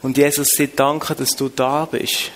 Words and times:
Und 0.00 0.16
Jesus 0.16 0.50
sagt, 0.50 0.78
danke, 0.78 1.14
dass 1.16 1.34
du 1.34 1.48
da 1.48 1.84
bist. 1.84 2.30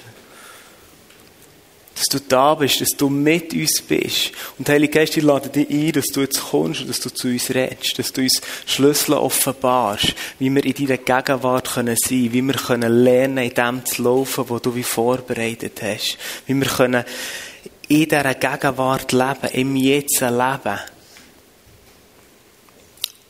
Dass 1.95 2.07
du 2.07 2.19
da 2.19 2.57
bist, 2.57 2.81
dass 2.81 2.91
du 2.91 3.09
mit 3.09 3.55
uns 3.55 3.81
bist. 3.83 4.33
Und 4.59 4.69
Heilige 4.69 4.99
Geist, 4.99 5.17
ich 5.17 5.23
lade 5.23 5.49
dich 5.49 5.71
ein, 5.71 5.93
dass 5.93 6.07
du 6.07 6.23
jetzt 6.23 6.43
kommst 6.51 6.81
und 6.81 6.89
dass 6.89 6.99
du 6.99 7.11
zu 7.11 7.29
uns 7.29 7.51
redest, 7.51 7.97
dass 8.01 8.13
du 8.13 8.23
uns 8.23 8.41
Schlüssel 8.67 9.15
offenbarst, 9.15 10.13
wie 10.41 10.51
wir 10.51 10.65
in 10.65 10.75
deiner 10.75 10.99
Gegenwart 10.99 11.75
können 11.75 11.97
sein, 11.97 12.33
wie 12.33 12.43
wir 12.43 12.55
können 12.55 12.93
lernen, 12.93 13.39
in 13.39 13.55
dem 13.55 13.85
zu 13.85 14.03
laufen, 14.03 14.49
wo 14.49 14.59
du 14.59 14.75
wie 14.75 14.83
vorbereitet 14.83 15.81
hast. 15.83 16.19
Wie 16.47 16.55
wir 16.55 16.67
können 16.67 17.05
in 17.87 18.09
dieser 18.09 18.35
Gegenwart 18.35 19.13
leben, 19.13 19.49
im 19.53 19.77
Jetzt 19.77 20.21
leben. 20.21 20.81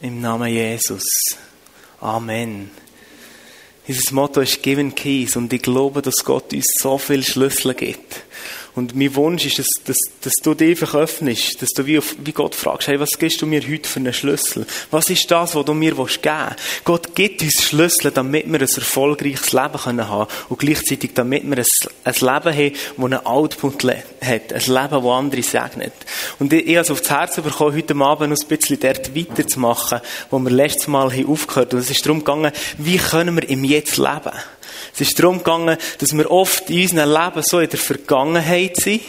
Im 0.00 0.20
Namen 0.22 0.48
Jesus. 0.48 1.04
Amen. 2.00 2.81
Dieses 3.88 4.12
Motto 4.12 4.40
ist 4.40 4.62
Given 4.62 4.94
Keys 4.94 5.34
und 5.34 5.52
ich 5.52 5.62
glaube, 5.62 6.02
dass 6.02 6.24
Gott 6.24 6.52
uns 6.52 6.66
so 6.80 6.98
viele 6.98 7.24
Schlüssel 7.24 7.74
gibt. 7.74 8.22
Und 8.74 8.96
mein 8.96 9.14
Wunsch 9.16 9.44
ist, 9.44 9.58
dass, 9.58 9.66
dass, 9.84 9.98
dass 10.22 10.32
du 10.42 10.54
dich 10.54 10.70
einfach 10.70 10.94
öffnest, 10.94 11.60
dass 11.60 11.68
du 11.70 11.84
wie, 11.84 11.98
auf, 11.98 12.16
wie 12.24 12.32
Gott 12.32 12.54
fragst, 12.54 12.88
hey, 12.88 12.98
was 12.98 13.18
gibst 13.18 13.42
du 13.42 13.46
mir 13.46 13.60
heute 13.60 13.86
für 13.86 14.00
einen 14.00 14.14
Schlüssel? 14.14 14.66
Was 14.90 15.10
ist 15.10 15.30
das, 15.30 15.54
was 15.54 15.64
du 15.66 15.74
mir 15.74 15.90
geben 15.94 16.08
willst? 16.08 16.22
Gott 16.84 17.14
gibt 17.14 17.42
uns 17.42 17.62
Schlüssel, 17.62 18.10
damit 18.12 18.50
wir 18.50 18.60
ein 18.60 18.68
erfolgreiches 18.68 19.52
Leben 19.52 19.76
können 19.76 20.08
haben 20.08 20.30
und 20.48 20.58
gleichzeitig 20.58 21.10
damit 21.14 21.44
wir 21.44 21.58
ein, 21.58 21.64
ein 22.04 22.14
Leben 22.14 22.56
haben, 22.56 22.72
das 22.96 23.04
einen 23.04 23.26
Output 23.26 23.84
hat, 23.84 24.52
ein 24.52 24.60
Leben, 24.60 24.90
das 24.90 25.04
andere 25.04 25.42
segnet. 25.42 25.92
Und 26.38 26.52
ich, 26.54 26.66
ich 26.66 26.76
habe 26.76 26.84
es 26.84 26.90
aufs 26.90 27.10
Herz 27.10 27.36
bekommen, 27.36 27.76
heute 27.76 27.94
Abend 27.96 28.30
noch 28.30 28.38
ein 28.40 28.48
bisschen 28.48 28.80
dort 28.80 29.14
weiterzumachen, 29.14 30.00
wo 30.30 30.38
wir 30.38 30.50
letztes 30.50 30.88
Mal 30.88 31.12
aufgehört 31.26 31.72
haben. 31.72 31.76
Und 31.76 31.84
es 31.84 31.90
ist 31.90 32.06
darum 32.06 32.20
gegangen, 32.20 32.52
wie 32.78 32.96
können 32.96 33.36
wir 33.36 33.46
im 33.50 33.64
Jetzt 33.64 33.98
leben? 33.98 34.32
Es 34.94 35.00
ist 35.00 35.18
darum 35.18 35.38
gegangen, 35.38 35.76
dass 35.98 36.12
wir 36.12 36.30
oft 36.30 36.68
in 36.70 36.82
unserem 36.82 37.10
Leben 37.10 37.42
so 37.42 37.60
in 37.60 37.70
der 37.70 37.78
Vergangenheit 37.78 38.76
sind 38.76 39.00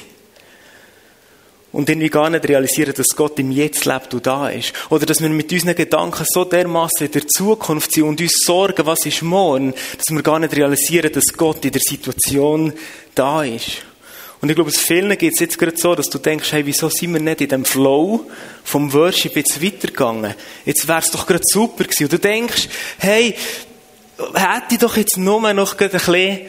und 1.73 1.89
irgendwie 1.89 2.09
gar 2.09 2.29
nicht 2.29 2.47
realisieren, 2.47 2.93
dass 2.95 3.07
Gott 3.15 3.37
im 3.39 3.51
Jetzt 3.51 3.85
lebt 3.85 4.13
und 4.13 4.25
da 4.25 4.49
ist. 4.49 4.73
Oder 4.89 5.05
dass 5.05 5.21
wir 5.21 5.29
mit 5.29 5.51
unseren 5.51 5.75
Gedanken 5.75 6.23
so 6.29 6.45
dermaßen 6.45 7.07
in 7.07 7.11
der 7.11 7.27
Zukunft 7.27 7.91
sind 7.91 8.03
und 8.03 8.21
uns 8.21 8.43
sorgen, 8.45 8.85
was 8.85 9.05
ist 9.05 9.23
morgen, 9.23 9.73
dass 9.97 10.05
wir 10.09 10.21
gar 10.21 10.39
nicht 10.39 10.55
realisieren, 10.55 11.11
dass 11.11 11.33
Gott 11.33 11.65
in 11.65 11.71
der 11.71 11.81
Situation 11.81 12.73
da 13.15 13.43
ist. 13.43 13.81
Und 14.39 14.49
ich 14.49 14.55
glaube, 14.55 14.69
es 14.69 14.77
vielen 14.77 15.17
geht 15.17 15.33
es 15.33 15.39
jetzt 15.39 15.57
gerade 15.57 15.77
so, 15.77 15.95
dass 15.95 16.09
du 16.09 16.17
denkst, 16.17 16.51
hey, 16.51 16.65
wieso 16.65 16.89
sind 16.89 17.13
wir 17.13 17.21
nicht 17.21 17.41
in 17.41 17.47
dem 17.49 17.65
Flow 17.65 18.29
vom 18.63 18.91
Worship 18.93 19.35
jetzt 19.37 19.63
weitergegangen? 19.63 20.35
Jetzt 20.65 20.87
wäre 20.87 20.99
es 20.99 21.11
doch 21.11 21.25
gerade 21.25 21.43
super 21.43 21.85
gewesen. 21.85 22.03
Und 22.03 22.13
du 22.13 22.19
denkst, 22.19 22.67
hey, 22.99 23.35
hätte 24.33 24.73
ich 24.73 24.79
doch 24.79 24.97
jetzt 24.97 25.17
nur 25.17 25.53
noch 25.53 25.79
ein 25.79 25.89
bisschen 25.89 26.39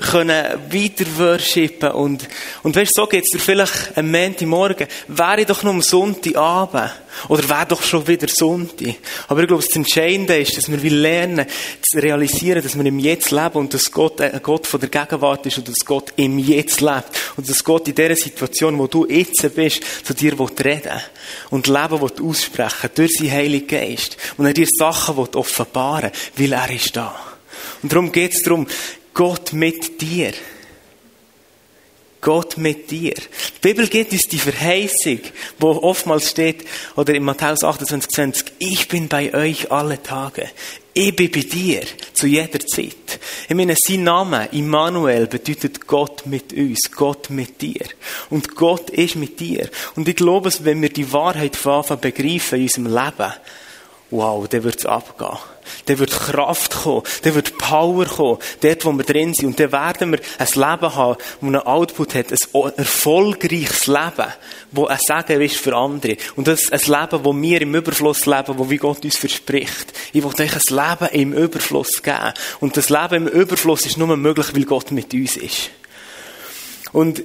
können 0.00 0.44
weiter 0.70 1.04
worshipen 1.16 1.90
und, 1.92 2.28
und 2.62 2.76
weißt, 2.76 2.94
so 2.94 3.06
geht's 3.06 3.30
dir 3.30 3.38
vielleicht 3.38 3.96
am 3.96 4.10
Montagmorgen. 4.10 4.86
Wäre 5.08 5.40
ich 5.40 5.46
doch 5.46 5.62
noch 5.62 5.72
am 5.72 5.82
Sonntagabend. 5.82 6.92
Oder 7.28 7.48
wäre 7.48 7.66
doch 7.66 7.82
schon 7.82 8.06
wieder 8.06 8.26
Sonntag. 8.28 8.94
Aber 9.28 9.42
ich 9.42 9.48
glaube, 9.48 9.62
das 9.62 9.76
Entscheidende 9.76 10.38
ist, 10.38 10.56
dass 10.56 10.70
wir 10.70 10.90
lernen, 10.90 11.46
zu 11.82 11.98
realisieren, 11.98 12.62
dass 12.62 12.76
wir 12.76 12.86
im 12.86 12.98
Jetzt 12.98 13.30
leben 13.30 13.54
und 13.54 13.74
dass 13.74 13.90
Gott 13.92 14.20
ein 14.20 14.40
Gott 14.42 14.66
von 14.66 14.80
der 14.80 14.88
Gegenwart 14.88 15.44
ist 15.46 15.58
und 15.58 15.68
dass 15.68 15.84
Gott 15.84 16.12
im 16.16 16.38
Jetzt 16.38 16.80
lebt. 16.80 17.10
Und 17.36 17.48
dass 17.48 17.62
Gott 17.62 17.86
in 17.88 17.94
dieser 17.94 18.16
Situation, 18.16 18.78
wo 18.78 18.86
du 18.86 19.06
jetzt 19.06 19.54
bist, 19.54 19.82
zu 20.04 20.14
dir 20.14 20.34
reden 20.64 21.00
Und 21.50 21.66
Leben 21.66 22.00
will 22.00 22.28
aussprechen 22.28 22.90
durch 22.94 23.16
seinen 23.16 23.32
Heiligen 23.32 23.68
Geist. 23.68 24.16
Und 24.36 24.46
er 24.46 24.54
dir 24.54 24.68
Sachen 24.70 25.16
will 25.16 25.28
offenbaren 25.34 26.10
weil 26.36 26.52
er 26.52 26.70
ist 26.70 26.96
da. 26.96 27.14
Und 27.82 27.92
darum 27.92 28.12
geht 28.12 28.34
es 28.34 28.42
darum, 28.42 28.66
Gott 29.14 29.52
mit 29.52 30.00
dir. 30.00 30.32
Gott 32.22 32.56
mit 32.56 32.90
dir. 32.92 33.14
Die 33.14 33.60
Bibel 33.60 33.88
gibt 33.88 34.12
uns 34.12 34.22
die 34.22 34.38
Verheißung, 34.38 35.18
wo 35.58 35.70
oftmals 35.70 36.30
steht, 36.30 36.64
oder 36.94 37.14
in 37.14 37.24
Matthäus 37.24 37.64
28, 37.64 38.10
20, 38.10 38.52
ich 38.60 38.86
bin 38.86 39.08
bei 39.08 39.34
euch 39.34 39.72
alle 39.72 40.00
Tage. 40.00 40.48
Ich 40.94 41.16
bin 41.16 41.32
bei 41.32 41.40
dir 41.40 41.82
zu 42.14 42.28
jeder 42.28 42.60
Zeit. 42.60 43.18
Ich 43.48 43.56
meine, 43.56 43.74
sein 43.76 44.04
Name, 44.04 44.48
Immanuel, 44.52 45.26
bedeutet 45.26 45.88
Gott 45.88 46.24
mit 46.26 46.52
uns, 46.52 46.92
Gott 46.92 47.28
mit 47.28 47.60
dir. 47.60 47.86
Und 48.30 48.54
Gott 48.54 48.90
ist 48.90 49.16
mit 49.16 49.40
dir. 49.40 49.68
Und 49.96 50.06
ich 50.06 50.16
glaube, 50.16 50.52
wenn 50.60 50.80
wir 50.80 50.90
die 50.90 51.12
Wahrheit 51.12 51.56
von 51.56 51.72
Anfang 51.72 52.00
begreifen 52.00 52.58
in 52.58 52.64
unserem 52.64 52.86
Leben, 52.86 53.32
wow, 54.12 54.46
dann 54.46 54.62
wird 54.62 54.78
es 54.78 54.86
abgehen. 54.86 55.38
Dann 55.86 55.98
wird 55.98 56.10
Kraft 56.10 56.72
kommen, 56.82 57.02
dann 57.22 57.34
wird 57.34 57.56
Power 57.56 58.04
kommen, 58.04 58.38
dort, 58.60 58.84
wo 58.84 58.92
wir 58.92 59.04
drin 59.04 59.32
sind. 59.32 59.46
Und 59.46 59.60
dann 59.60 59.72
werden 59.72 60.12
wir 60.12 60.20
ein 60.38 60.46
Leben 60.46 60.94
haben, 60.94 61.16
das 61.16 61.42
einen 61.42 61.56
Output 61.56 62.14
hat, 62.14 62.26
ein 62.30 62.72
erfolgreiches 62.76 63.86
Leben, 63.86 64.32
das 64.72 64.86
ein 64.86 65.26
Segen 65.26 65.42
ist 65.42 65.56
für 65.56 65.74
andere. 65.74 66.16
Und 66.36 66.46
das 66.46 66.64
ist 66.64 66.72
ein 66.72 67.00
Leben, 67.00 67.22
das 67.24 67.42
wir 67.42 67.60
im 67.62 67.74
Überfluss 67.74 68.26
leben, 68.26 68.58
wo 68.58 68.70
wie 68.70 68.76
Gott 68.76 69.04
uns 69.04 69.16
verspricht. 69.16 69.92
Ich 70.12 70.22
will 70.22 70.30
euch 70.30 70.40
ein 70.40 70.98
Leben 71.00 71.14
im 71.14 71.32
Überfluss 71.32 72.02
geben. 72.02 72.34
Und 72.60 72.76
das 72.76 72.90
Leben 72.90 73.26
im 73.26 73.28
Überfluss 73.28 73.86
ist 73.86 73.96
nur 73.96 74.14
möglich, 74.16 74.54
weil 74.54 74.64
Gott 74.64 74.90
mit 74.90 75.14
uns 75.14 75.36
ist. 75.36 75.70
Und 76.92 77.22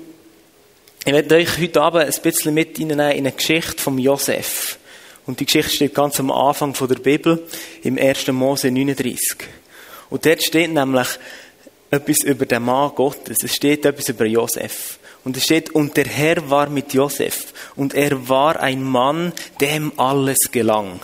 ich 1.06 1.14
werde 1.14 1.36
euch 1.36 1.58
heute 1.60 1.82
Abend 1.82 2.06
ein 2.06 2.22
bisschen 2.22 2.54
mit 2.54 2.80
in 2.80 3.00
eine 3.00 3.32
Geschichte 3.32 3.82
von 3.82 3.98
Josef. 3.98 4.78
Und 5.28 5.42
die 5.42 5.46
Geschichte 5.46 5.76
steht 5.76 5.94
ganz 5.94 6.20
am 6.20 6.32
Anfang 6.32 6.74
der 6.74 6.96
Bibel, 6.96 7.46
im 7.84 7.98
1. 7.98 8.28
Mose 8.28 8.72
39. 8.72 9.38
Und 10.10 10.26
dort 10.26 10.42
steht 10.42 10.72
nämlich 10.72 11.08
etwas 11.92 12.24
über 12.24 12.46
den 12.46 12.64
Mann 12.64 12.92
Gottes. 12.96 13.38
Es 13.44 13.54
steht 13.54 13.86
etwas 13.86 14.10
über 14.10 14.26
Josef. 14.26 15.00
Und 15.26 15.36
es 15.36 15.44
steht, 15.44 15.72
und 15.72 15.98
der 15.98 16.06
Herr 16.06 16.50
war 16.50 16.70
mit 16.70 16.94
Josef. 16.94 17.54
Und 17.76 17.94
er 17.94 18.30
war 18.30 18.60
ein 18.62 18.82
Mann, 18.82 19.34
dem 19.60 19.92
alles 20.00 20.50
gelang. 20.50 21.02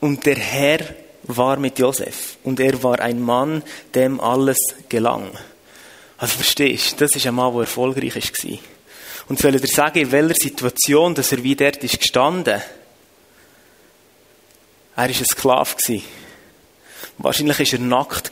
Und 0.00 0.24
der 0.26 0.36
Herr 0.36 0.78
war 1.24 1.58
mit 1.58 1.80
Josef. 1.80 2.36
Und 2.44 2.60
er 2.60 2.80
war 2.84 3.00
ein 3.00 3.20
Mann, 3.20 3.64
dem 3.94 4.20
alles 4.20 4.58
gelang. 4.88 5.30
Also 6.18 6.36
verstehst 6.36 6.92
du, 6.92 7.04
das 7.04 7.16
ist 7.16 7.26
ein 7.26 7.34
Mann, 7.34 7.52
der 7.52 7.62
erfolgreich 7.62 8.14
war. 8.14 8.58
Und 9.28 9.40
soll 9.40 9.52
dir 9.52 9.66
sagen, 9.66 9.98
in 9.98 10.12
welcher 10.12 10.34
Situation, 10.34 11.14
dass 11.14 11.32
er 11.32 11.42
wie 11.42 11.56
dort 11.56 11.82
ist 11.82 11.98
gestanden? 11.98 12.62
Er 14.94 15.02
war 15.02 15.04
ein 15.04 15.14
Sklave. 15.14 16.02
Wahrscheinlich 17.18 17.58
war 17.58 17.80
er 17.80 17.84
nackt. 17.84 18.30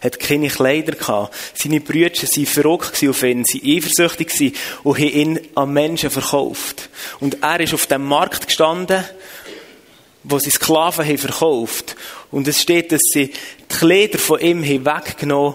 Hat 0.00 0.18
keine 0.18 0.48
Kleider 0.48 0.92
gehabt. 0.92 1.34
Seine 1.54 1.80
Brüder 1.80 2.10
waren 2.10 2.46
verrückt 2.46 3.04
auf 3.08 3.22
ihn, 3.22 3.44
sie 3.44 3.76
eifersüchtig 3.76 4.54
und 4.82 4.98
haben 4.98 5.08
ihn 5.08 5.40
an 5.54 5.72
Menschen 5.72 6.10
verkauft. 6.10 6.88
Und 7.20 7.42
er 7.42 7.60
ist 7.60 7.72
auf 7.72 7.86
dem 7.86 8.04
Markt 8.04 8.48
gestanden, 8.48 9.04
wo 10.24 10.40
sie 10.40 10.50
Sklaven 10.50 11.06
haben 11.06 11.18
verkauft. 11.18 11.94
Und 12.32 12.48
es 12.48 12.60
steht, 12.60 12.90
dass 12.90 13.02
sie 13.12 13.28
die 13.28 13.74
Kleider 13.74 14.18
von 14.18 14.40
ihm 14.40 14.64
haben 14.64 14.84
weggenommen 14.84 15.54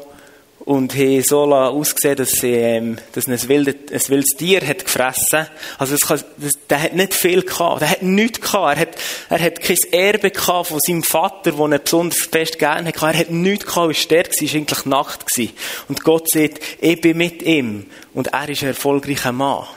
und 0.68 0.94
haben 0.96 1.24
so 1.24 1.44
ausgesehen, 1.44 2.18
dass, 2.18 2.30
sie, 2.30 2.52
ähm, 2.52 2.98
dass 3.14 3.30
ein, 3.30 3.48
wildes, 3.48 3.76
ein 3.90 4.12
wildes 4.12 4.36
Tier 4.36 4.68
hat 4.68 4.84
gefressen. 4.84 5.48
Also 5.78 5.96
das 5.96 6.02
kann, 6.02 6.22
das, 6.36 6.52
der 6.70 6.84
hat 6.84 6.94
nicht 6.94 7.14
viel 7.14 7.44
gehabt. 7.44 7.80
Der 7.80 7.92
hat 7.92 8.02
nichts 8.02 8.42
gehabt. 8.42 8.76
Er 8.76 8.82
hat, 8.82 8.90
er 9.30 9.40
hat 9.40 9.62
kein 9.62 9.78
Erbe 9.94 10.30
gehabt 10.30 10.68
von 10.68 10.80
seinem 10.86 11.04
Vater, 11.04 11.54
den 11.54 11.72
er 11.72 11.80
besonders 11.80 12.20
fest 12.20 12.60
gerne 12.60 12.90
hatte. 12.90 13.00
Er 13.00 13.18
hat 13.18 13.32
nichts 13.32 13.66
gehabt, 13.66 14.12
er 14.12 14.18
war 14.18 14.18
er 14.18 14.26
war 14.26 14.56
eigentlich 14.56 14.86
Nacht 14.86 15.26
gewesen. 15.28 15.54
Und 15.88 16.04
Gott 16.04 16.30
sagt, 16.30 16.60
ich 16.82 17.00
bin 17.00 17.16
mit 17.16 17.44
ihm. 17.44 17.86
Und 18.14 18.28
er 18.28 18.50
ist 18.50 18.62
ein 18.64 18.68
erfolgreicher 18.68 19.32
Mann. 19.32 19.68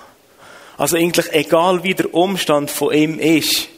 Also 0.76 0.96
eigentlich, 0.96 1.32
egal 1.32 1.84
wie 1.84 1.94
der 1.94 2.12
Umstand 2.12 2.68
von 2.68 2.92
ihm 2.92 3.20
ist, 3.20 3.68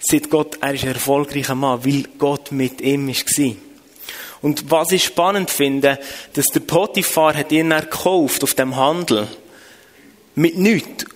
sagt 0.00 0.30
Gott, 0.30 0.58
er 0.60 0.74
ist 0.74 0.82
ein 0.82 0.94
erfolgreicher 0.94 1.54
Mann, 1.54 1.84
weil 1.84 2.02
Gott 2.18 2.50
mit 2.50 2.80
ihm 2.80 3.06
war. 3.06 3.56
Und 4.44 4.70
was 4.70 4.92
ich 4.92 5.04
spannend 5.04 5.48
finde, 5.48 5.98
dass 6.34 6.44
der 6.48 6.60
Potiphar 6.60 7.34
hat 7.34 7.50
ihn 7.50 7.70
gekauft 7.70 8.42
auf 8.42 8.52
dem 8.52 8.76
Handel. 8.76 9.26
Mit 10.34 10.58
nichts. 10.58 11.06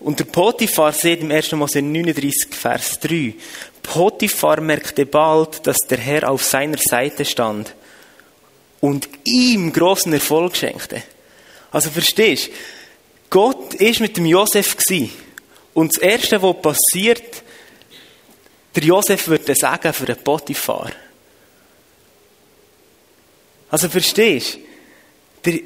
Und 0.00 0.18
der 0.18 0.24
Potiphar 0.24 0.90
sieht 0.90 1.20
im 1.20 1.30
1. 1.30 1.52
Mose 1.52 1.80
39, 1.80 2.48
Vers 2.50 2.98
3. 2.98 3.34
Potiphar 3.84 4.60
merkte 4.60 5.06
bald, 5.06 5.64
dass 5.64 5.76
der 5.88 5.98
Herr 5.98 6.28
auf 6.28 6.42
seiner 6.42 6.78
Seite 6.78 7.24
stand 7.24 7.72
und 8.80 9.08
ihm 9.22 9.72
großen 9.72 10.12
Erfolg 10.12 10.56
schenkte. 10.56 11.04
Also 11.70 11.88
verstehst 11.88 12.48
du? 12.48 12.52
Gott 13.30 13.74
ist 13.74 14.00
mit 14.00 14.16
dem 14.16 14.26
Josef 14.26 14.76
gsi 14.76 15.08
und 15.72 15.94
das 15.94 16.02
erste, 16.02 16.42
was 16.42 16.60
passiert, 16.60 17.44
der 18.74 18.82
Josef 18.82 19.28
würde 19.28 19.54
sagen 19.54 19.92
für 19.92 20.06
den 20.06 20.16
Potiphar. 20.16 20.90
Also 23.72 23.88
verstehst 23.88 24.58
du? 25.44 25.50
Der, 25.50 25.60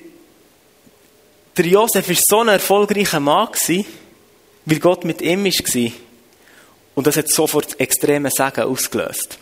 der 1.56 1.66
Josef 1.66 2.08
war 2.08 2.16
so 2.16 2.40
ein 2.40 2.48
erfolgreicher 2.48 3.18
Mann, 3.18 3.48
weil 4.64 4.78
Gott 4.78 5.04
mit 5.04 5.20
ihm 5.20 5.44
war. 5.44 5.92
Und 6.94 7.08
das 7.08 7.16
hat 7.16 7.28
sofort 7.28 7.80
extreme 7.80 8.30
Segen 8.30 8.62
ausgelöst. 8.62 9.38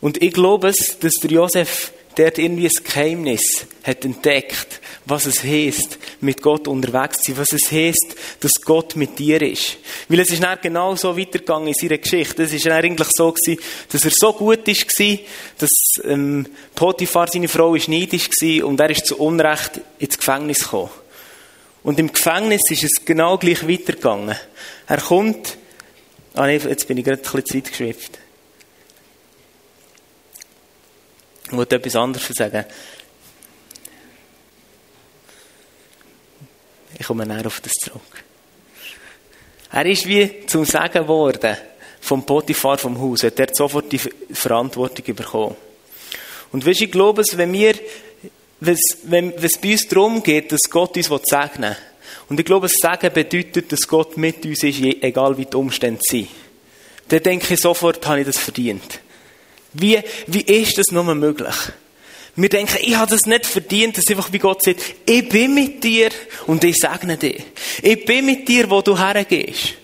Und 0.00 0.20
ich 0.20 0.32
glaube 0.32 0.68
es, 0.68 0.98
dass 0.98 1.12
der 1.22 1.30
Josef 1.30 1.92
dort 2.18 2.38
irgendwie 2.38 2.66
ein 2.66 2.84
Geheimnis 2.84 3.66
hat 3.82 4.04
entdeckt, 4.04 4.80
was 5.04 5.26
es 5.26 5.42
heißt, 5.42 5.98
mit 6.20 6.40
Gott 6.42 6.66
unterwegs 6.68 7.18
zu 7.18 7.32
sein, 7.32 7.40
was 7.40 7.52
es 7.52 7.70
heißt, 7.70 8.16
dass 8.40 8.52
Gott 8.64 8.96
mit 8.96 9.18
dir 9.18 9.42
ist. 9.42 9.76
Weil 10.08 10.20
es 10.20 10.30
ist 10.30 10.42
dann 10.42 10.58
genau 10.62 10.96
so 10.96 11.16
weitergegangen 11.16 11.68
in 11.68 11.74
seiner 11.74 11.98
Geschichte. 11.98 12.44
Es 12.44 12.52
ist 12.52 12.66
eigentlich 12.66 13.08
so 13.12 13.32
gewesen, 13.32 13.62
dass 13.90 14.04
er 14.04 14.10
so 14.10 14.32
gut 14.32 14.66
war, 14.66 15.18
dass 15.58 15.70
ähm, 16.04 16.46
Potiphar, 16.74 17.28
seine 17.28 17.48
Frau, 17.48 17.74
ist 17.74 17.88
neidisch 17.88 18.28
war 18.28 18.66
und 18.66 18.80
er 18.80 18.90
ist 18.90 19.06
zu 19.06 19.18
Unrecht 19.18 19.80
ins 19.98 20.16
Gefängnis 20.16 20.64
gekommen. 20.64 20.90
Und 21.82 21.98
im 21.98 22.12
Gefängnis 22.12 22.62
ist 22.70 22.84
es 22.84 23.04
genau 23.04 23.36
gleich 23.36 23.68
weitergegangen. 23.68 24.34
Er 24.86 25.00
kommt, 25.00 25.58
ah 26.32 26.48
jetzt 26.48 26.88
bin 26.88 26.96
ich 26.96 27.04
gerade 27.04 27.20
ein 27.20 27.22
bisschen 27.22 27.62
Zeit 27.62 27.70
geschwiftet. 27.70 28.18
Ich 31.54 31.58
wollte 31.58 31.76
etwas 31.76 31.94
anderes 31.94 32.26
sagen. 32.26 32.64
Ich 36.98 37.06
komme 37.06 37.24
näher 37.24 37.46
auf 37.46 37.60
das 37.60 37.74
zurück. 37.74 38.24
Er 39.70 39.86
ist 39.86 40.04
wie 40.08 40.46
zum 40.46 40.64
Sagen 40.64 41.02
geworden 41.02 41.56
vom 42.00 42.26
Potiphar 42.26 42.76
vom 42.76 43.00
Haus. 43.00 43.22
Er 43.22 43.30
hat 43.30 43.54
sofort 43.54 43.92
die 43.92 43.98
Verantwortung 43.98 45.14
bekommen. 45.14 45.54
Und 46.50 46.66
weißt, 46.66 46.82
ich 46.82 46.90
glaube, 46.90 47.22
wenn 47.34 47.52
wir, 47.52 47.74
wenn 48.58 49.32
es 49.40 49.58
bei 49.58 49.70
uns 49.70 49.86
darum 49.86 50.24
geht, 50.24 50.50
dass 50.50 50.68
Gott 50.68 50.96
uns 50.96 51.06
segnen 51.06 51.70
will, 51.70 51.76
und 52.30 52.40
ich 52.40 52.46
glaube, 52.46 52.66
das 52.66 52.78
Sagen 52.78 53.12
bedeutet, 53.12 53.70
dass 53.70 53.86
Gott 53.86 54.16
mit 54.16 54.44
uns 54.44 54.64
ist, 54.64 54.80
egal 54.80 55.38
wie 55.38 55.46
die 55.46 55.56
Umstände 55.56 56.00
sind, 56.02 56.28
dann 57.08 57.22
denke 57.22 57.54
ich 57.54 57.60
sofort, 57.60 58.04
habe 58.08 58.20
ich 58.20 58.26
das 58.26 58.38
verdient. 58.38 59.03
Wie, 59.74 60.00
wie 60.26 60.40
ist 60.40 60.78
das 60.78 60.86
nur 60.90 61.14
möglich? 61.14 61.54
Wir 62.36 62.48
denken, 62.48 62.78
ich 62.80 62.96
habe 62.96 63.10
das 63.10 63.26
nicht 63.26 63.46
verdient, 63.46 63.96
dass 63.96 64.08
einfach 64.08 64.32
wie 64.32 64.38
Gott 64.38 64.62
sagt, 64.62 64.80
ich 65.06 65.28
bin 65.28 65.54
mit 65.54 65.84
dir 65.84 66.10
und 66.46 66.64
ich 66.64 66.76
segne 66.76 67.16
dich. 67.16 67.44
Ich 67.80 68.04
bin 68.04 68.26
mit 68.26 68.48
dir, 68.48 68.68
wo 68.70 68.80
du 68.80 68.98
hergehst. 68.98 69.74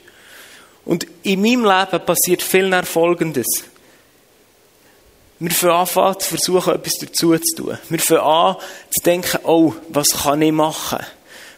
Und 0.84 1.06
in 1.22 1.40
meinem 1.40 1.64
Leben 1.64 2.04
passiert 2.04 2.42
viel 2.42 2.68
mehr 2.68 2.82
Folgendes. 2.82 3.46
Wir 5.38 5.50
fangen 5.52 5.96
an 5.96 6.18
zu 6.18 6.28
versuchen, 6.28 6.74
etwas 6.74 6.94
dazu 7.00 7.36
zu 7.38 7.54
tun. 7.56 7.78
Wir 7.88 7.98
fangen 7.98 8.20
an 8.20 8.56
zu 8.90 9.02
denken, 9.04 9.38
oh, 9.44 9.74
was 9.88 10.08
kann 10.08 10.42
ich 10.42 10.52
machen? 10.52 10.98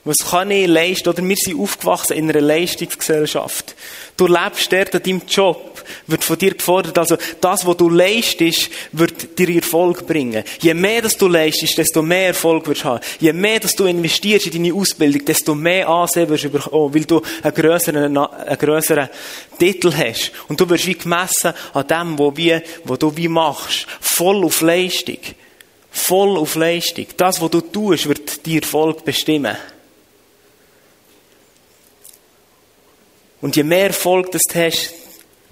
Was 0.05 0.17
kann 0.19 0.51
ich 0.51 0.67
leisten? 0.67 1.09
Oder 1.09 1.23
wir 1.23 1.37
sind 1.37 1.61
aufgewachsen 1.61 2.15
in 2.15 2.29
einer 2.29 2.41
Leistungsgesellschaft. 2.41 3.77
Du 4.17 4.27
lebst 4.27 4.73
dort 4.73 4.97
an 4.97 5.03
deinem 5.03 5.23
Job, 5.29 5.85
wird 6.09 6.25
von 6.25 6.37
dir 6.37 6.55
gefordert. 6.55 6.99
Also 6.99 7.17
das, 7.41 7.65
was 7.65 7.77
du 7.77 7.89
leistest, 7.89 8.69
wird 8.91 9.39
dir 9.39 9.49
Erfolg 9.55 10.05
bringen. 10.05 10.43
Je 10.61 10.75
mehr 10.75 11.03
dass 11.03 11.17
du 11.17 11.29
leistest, 11.29 11.79
desto 11.79 12.03
mehr 12.03 12.29
Erfolg 12.29 12.67
wirst 12.67 12.83
du 12.83 12.87
haben. 12.87 13.01
Je 13.21 13.33
mehr 13.33 13.61
dass 13.61 13.77
du 13.77 13.85
investierst 13.85 14.47
in 14.47 14.65
deine 14.65 14.75
Ausbildung, 14.75 15.25
desto 15.25 15.55
mehr 15.55 15.89
Ansehen 15.89 16.29
wirst 16.29 16.45
du 16.45 16.51
bekommen, 16.51 16.93
weil 16.93 17.05
du 17.05 17.23
einen 17.41 17.55
grösseren, 17.55 18.19
einen 18.19 18.59
grösseren 18.59 19.09
Titel 19.57 19.93
hast. 19.97 20.33
Und 20.49 20.61
du 20.61 20.69
wirst 20.69 20.87
wie 20.89 20.99
gemessen 20.99 21.53
an 21.75 21.87
dem, 21.87 22.19
wo, 22.19 22.37
wie, 22.37 22.61
wo 22.85 22.97
du 22.97 23.17
wie 23.17 23.29
machst. 23.29 23.87
Voll 24.01 24.45
auf 24.45 24.63
Leistung. 24.63 25.19
Voll 25.93 26.39
auf 26.39 26.57
Leistung. 26.57 27.07
Das, 27.17 27.41
was 27.41 27.51
du 27.51 27.61
tust, 27.61 28.09
wird 28.09 28.45
dir 28.45 28.63
Erfolg 28.63 29.05
bestimmen. 29.05 29.57
Und 33.43 33.57
je 33.57 33.65
mehr 33.65 33.89
Erfolg 33.89 34.31
das 34.31 34.43
du 34.51 34.59
hast, 34.59 34.95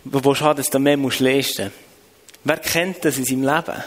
wo 0.05 0.21
du 0.21 0.41
hast, 0.41 0.59
desto 0.59 0.79
mehr 0.79 0.97
musst 0.97 1.21
du 1.21 1.25
leisten. 1.25 1.73
Wer 2.45 2.57
kennt 2.57 3.05
das 3.05 3.19
in 3.19 3.27
seinem 3.27 3.43
Leben? 3.43 3.83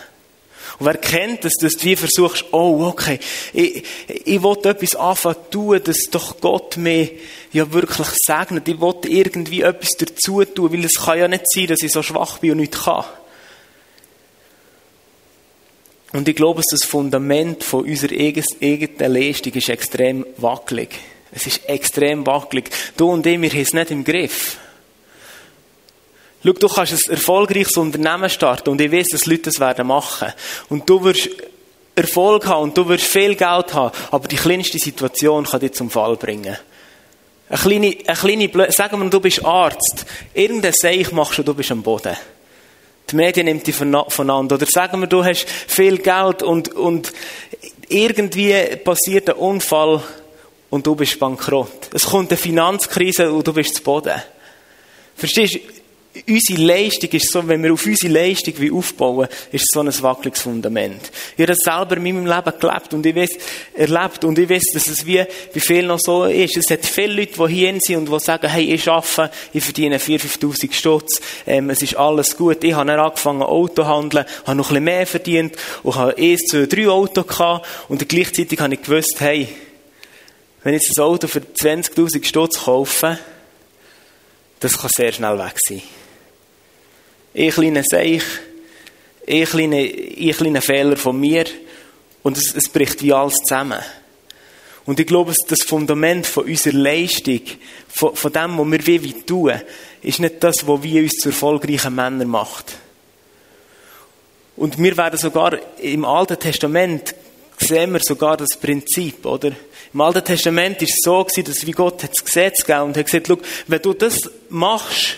Und 0.80 0.86
wer 0.86 0.98
kennt 0.98 1.46
das, 1.46 1.54
dass 1.54 1.74
du 1.74 1.86
wie 1.86 1.96
versuchst, 1.96 2.46
oh, 2.52 2.86
okay, 2.86 3.20
ich, 3.54 3.84
ich 4.08 4.44
will 4.44 4.58
etwas 4.64 4.96
anfangen 4.96 5.38
zu 5.46 5.52
tun, 5.52 5.82
dass 5.84 6.10
doch 6.12 6.40
Gott 6.42 6.78
mir 6.78 7.10
ja 7.52 7.72
wirklich 7.72 8.08
segnet. 8.26 8.68
Ich 8.68 8.80
will 8.82 8.96
irgendwie 9.08 9.62
etwas 9.62 9.92
dazu 9.98 10.44
tun, 10.44 10.74
weil 10.74 10.86
es 10.86 10.96
kann 10.96 11.20
ja 11.20 11.28
nicht 11.28 11.50
sein, 11.50 11.68
dass 11.68 11.82
ich 11.82 11.92
so 11.92 12.04
schwach 12.04 12.40
bin 12.40 12.52
und 12.52 12.58
nichts 12.58 12.84
kann. 12.84 13.06
Und 16.12 16.28
ich 16.28 16.36
glaube, 16.36 16.62
dass 16.62 16.80
das 16.80 16.88
Fundament 16.88 17.64
von 17.64 17.86
unserer 17.86 18.14
eigenen 18.14 19.14
Leistung 19.14 19.54
ist 19.54 19.70
extrem 19.70 20.26
wackelig. 20.38 20.90
Es 21.36 21.48
ist 21.48 21.68
extrem 21.68 22.26
wackelig. 22.26 22.70
Du 22.96 23.10
und 23.12 23.26
ich, 23.26 23.42
wir 23.42 23.50
haben 23.50 23.62
es 23.62 23.74
nicht 23.74 23.92
im 23.92 24.04
Griff. 24.04 24.58
Schau, 26.44 26.52
du 26.52 26.68
kannst 26.68 26.94
ein 26.94 27.14
erfolgreiches 27.14 27.78
Unternehmen 27.78 28.30
starten 28.30 28.70
und 28.70 28.82
ich 28.82 28.92
weiß, 28.92 29.08
dass 29.12 29.26
Leute 29.26 29.44
das 29.44 29.60
werden 29.60 29.88
machen. 29.88 30.34
Und 30.70 30.90
du 30.90 31.04
wirst 31.04 31.30
Erfolg 31.96 32.46
haben 32.48 32.64
und 32.64 32.78
du 32.78 32.88
wirst 32.88 33.06
viel 33.06 33.36
Geld 33.36 33.74
haben, 33.74 33.96
aber 34.12 34.28
die 34.28 34.36
kleinste 34.36 34.78
Situation 34.78 35.46
kann 35.46 35.60
dich 35.60 35.74
zum 35.74 35.90
Fall 35.90 36.16
bringen. 36.18 36.58
Eine 37.50 37.58
kleine, 37.58 37.98
eine 38.08 38.48
kleine, 38.50 38.72
sagen 38.72 39.02
wir, 39.02 39.10
du 39.10 39.20
bist 39.20 39.46
Arzt. 39.46 40.06
Irgendein 40.34 40.74
Seich 40.74 41.12
machst 41.12 41.38
du, 41.38 41.44
du 41.44 41.54
bist 41.54 41.72
am 41.72 41.84
Boden. 41.84 42.18
Die 43.10 43.16
Medien 43.16 43.46
nimmt 43.46 43.68
dich 43.68 43.76
voneinander. 43.76 44.56
Oder 44.56 44.66
sagen 44.66 45.00
wir, 45.00 45.08
du 45.08 45.24
hast 45.24 45.48
viel 45.48 45.98
Geld 46.00 46.42
und, 46.42 46.74
und 46.74 47.14
irgendwie 47.90 48.54
passiert 48.78 49.30
ein 49.30 49.36
Unfall 49.36 50.02
und 50.74 50.88
du 50.88 50.96
bist 50.96 51.20
bankrott. 51.20 51.92
Es 51.94 52.08
kommt 52.08 52.32
eine 52.32 52.38
Finanzkrise 52.38 53.32
und 53.32 53.46
du 53.46 53.54
bist 53.54 53.76
zu 53.76 53.84
Boden. 53.84 54.20
Verstehst 55.16 55.54
du? 55.54 55.60
Unsere 56.28 56.62
Leistung 56.62 57.12
ist 57.12 57.32
so, 57.32 57.48
wenn 57.48 57.62
wir 57.62 57.74
auf 57.74 57.86
unsere 57.86 58.12
Leistung 58.12 58.56
wie 58.58 58.72
aufbauen, 58.72 59.28
ist 59.52 59.72
so 59.72 59.82
ein 59.82 60.02
wackeliges 60.02 60.42
Fundament. 60.42 61.12
Ich 61.36 61.44
habe 61.44 61.54
das 61.54 61.60
selber 61.60 61.98
in 61.98 62.04
meinem 62.04 62.26
Leben 62.26 62.60
gelebt 62.60 62.94
und 62.94 63.06
ich 63.06 63.16
weiß, 63.16 63.30
erlebt 63.76 64.24
und 64.24 64.40
ich 64.40 64.50
weiß, 64.50 64.64
dass 64.74 64.88
es 64.88 65.06
wie 65.06 65.24
bei 65.54 65.60
vielen 65.60 65.88
noch 65.88 66.00
so 66.00 66.26
ist. 66.26 66.58
Es 66.58 66.72
hat 66.72 66.86
viele 66.86 67.14
Leute, 67.14 67.34
die 67.34 67.54
hier 67.54 67.80
sind 67.80 67.98
und 67.98 68.12
die 68.12 68.20
sagen, 68.20 68.50
hey, 68.50 68.74
ich 68.74 68.90
arbeite, 68.90 69.32
ich 69.54 69.64
verdiene 69.64 70.00
4.000, 70.00 70.40
5.000 70.40 70.74
Stutz, 70.74 71.22
ähm, 71.46 71.70
es 71.70 71.84
ist 71.84 71.98
alles 71.98 72.36
gut. 72.36 72.64
Ich 72.64 72.74
habe 72.74 72.88
dann 72.88 73.00
angefangen, 73.00 73.44
Auto 73.44 73.84
zu 73.84 73.88
handeln, 73.88 74.26
habe 74.46 74.58
noch 74.58 74.70
ein 74.70 74.74
bisschen 74.74 74.84
mehr 74.84 75.06
verdient 75.06 75.56
und 75.84 75.96
habe 75.96 76.18
eins, 76.18 76.42
zwei, 76.46 76.66
drei 76.66 76.88
Autos 76.88 77.28
gehabt 77.28 77.68
und 77.90 78.10
gleichzeitig 78.10 78.60
habe 78.60 78.74
ich 78.74 78.82
gewusst, 78.82 79.20
hey, 79.20 79.48
wenn 80.64 80.74
ich 80.74 80.84
jetzt 80.84 80.98
ein 80.98 81.04
Auto 81.04 81.28
für 81.28 81.40
20.000 81.40 82.24
Stutz 82.24 82.64
kaufe, 82.64 83.18
das 84.60 84.78
kann 84.78 84.90
sehr 84.96 85.12
schnell 85.12 85.38
weg 85.38 85.56
sein. 85.68 85.82
Ein 87.36 87.50
kleiner 87.50 87.84
Seich, 87.84 88.24
ein 89.28 89.46
kleiner, 89.46 89.78
ein 89.78 90.32
kleiner 90.32 90.62
Fehler 90.62 90.96
von 90.96 91.20
mir 91.20 91.46
und 92.24 92.38
es, 92.38 92.56
es 92.56 92.70
bricht 92.70 93.02
wie 93.04 93.12
alles 93.12 93.36
zusammen. 93.36 93.80
Und 94.86 95.00
ich 95.00 95.08
glaube, 95.08 95.34
das 95.48 95.64
Fundament 95.64 96.26
von 96.26 96.46
unserer 96.46 96.74
Leistung, 96.74 97.42
von, 97.88 98.16
von 98.16 98.32
dem, 98.32 98.58
was 98.58 98.86
wir 98.88 99.04
wie 99.04 99.22
tun, 99.22 99.62
ist 100.02 100.20
nicht 100.20 100.44
das, 100.44 100.68
was 100.68 100.84
wir 100.84 101.04
uns 101.04 101.14
zu 101.14 101.30
erfolgreichen 101.30 101.96
Männern 101.96 102.28
macht. 102.28 102.74
Und 104.56 104.78
wir 104.78 104.96
werden 104.98 105.18
sogar 105.18 105.58
im 105.80 106.06
Alten 106.06 106.40
Testament 106.40 107.16
sehen 107.64 107.92
wir 107.94 108.00
sogar 108.02 108.38
das 108.38 108.58
Prinzip, 108.58 109.26
oder? 109.26 109.52
Im 109.94 110.02
Alten 110.02 110.24
Testament 110.24 110.82
ist 110.82 110.92
es 110.92 111.00
so 111.04 111.24
gewesen, 111.24 111.46
dass 111.46 111.66
wie 111.66 111.72
Gott 111.72 112.04
das 112.04 112.24
Gesetz 112.24 112.66
gegeben 112.66 112.86
und 112.86 112.98
hat 112.98 113.06
gesagt, 113.06 113.28
schau, 113.28 113.38
wenn 113.68 113.82
du 113.82 113.94
das 113.94 114.30
machst, 114.50 115.18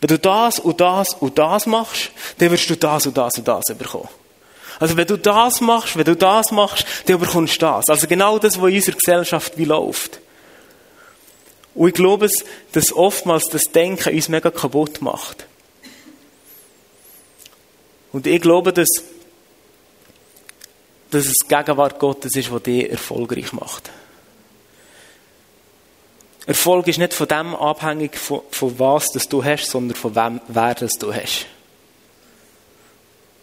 wenn 0.00 0.08
du 0.08 0.18
das 0.18 0.58
und 0.58 0.80
das 0.80 1.14
und 1.14 1.38
das 1.38 1.66
machst, 1.66 2.10
dann 2.38 2.50
wirst 2.50 2.68
du 2.68 2.76
das 2.76 3.06
und 3.06 3.16
das 3.16 3.38
und 3.38 3.46
das 3.46 3.64
bekommen. 3.76 4.08
Also 4.80 4.96
wenn 4.96 5.06
du 5.06 5.16
das 5.16 5.60
machst, 5.60 5.96
wenn 5.96 6.04
du 6.04 6.16
das 6.16 6.50
machst, 6.50 6.84
dann 7.06 7.20
bekommst 7.20 7.54
du 7.56 7.66
das. 7.66 7.88
Also 7.88 8.06
genau 8.06 8.38
das, 8.38 8.60
was 8.60 8.68
in 8.68 8.76
unserer 8.76 8.96
Gesellschaft 8.96 9.56
wie 9.56 9.64
läuft. 9.64 10.18
Und 11.74 11.88
ich 11.88 11.94
glaube, 11.94 12.28
dass 12.72 12.92
oftmals 12.92 13.44
das 13.44 13.64
Denken 13.64 14.14
uns 14.14 14.28
mega 14.28 14.50
kaputt 14.50 15.00
macht. 15.00 15.46
Und 18.12 18.26
ich 18.26 18.42
glaube, 18.42 18.72
dass 18.72 18.88
dass 21.12 21.26
es 21.26 21.34
die 21.42 21.48
Gegenwart 21.48 21.98
Gottes 21.98 22.34
ist, 22.34 22.50
die 22.50 22.60
dich 22.60 22.90
erfolgreich 22.90 23.52
macht. 23.52 23.90
Erfolg 26.46 26.88
ist 26.88 26.98
nicht 26.98 27.14
von 27.14 27.28
dem 27.28 27.54
abhängig, 27.54 28.16
von, 28.16 28.40
von 28.50 28.78
was 28.78 29.08
das 29.12 29.28
du 29.28 29.44
hast, 29.44 29.70
sondern 29.70 29.96
von 29.96 30.16
wem, 30.16 30.40
wer 30.48 30.74
das 30.74 30.92
du 30.94 31.14
hast. 31.14 31.46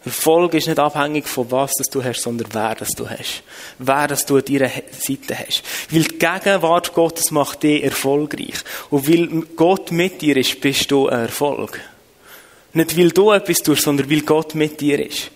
Erfolg 0.03 0.53
ist 0.55 0.67
nicht 0.67 0.79
abhängig 0.79 1.27
von 1.27 1.51
was 1.51 1.73
das 1.73 1.87
du 1.87 2.03
hast, 2.03 2.21
sondern 2.21 2.47
wer 2.51 2.73
das 2.73 2.89
du 2.89 3.07
hast. 3.07 3.43
Wer 3.77 4.07
das 4.07 4.25
du 4.25 4.37
an 4.37 4.45
deiner 4.45 4.71
Seite 4.91 5.37
hast. 5.37 5.63
Weil 5.91 6.03
die 6.03 6.17
Gegenwart 6.17 6.93
Gottes 6.93 7.31
macht 7.31 7.63
dich 7.63 7.83
erfolgreich. 7.83 8.55
Und 8.89 9.07
weil 9.07 9.27
Gott 9.55 9.91
mit 9.91 10.21
dir 10.21 10.37
ist, 10.37 10.59
bist 10.59 10.89
du 10.89 11.07
ein 11.07 11.21
Erfolg. 11.21 11.79
Nicht 12.73 12.97
weil 12.97 13.11
du 13.11 13.31
etwas 13.31 13.59
tust, 13.59 13.83
sondern 13.83 14.09
weil 14.09 14.21
Gott 14.21 14.55
mit 14.55 14.81
dir 14.81 15.05
ist. 15.05 15.31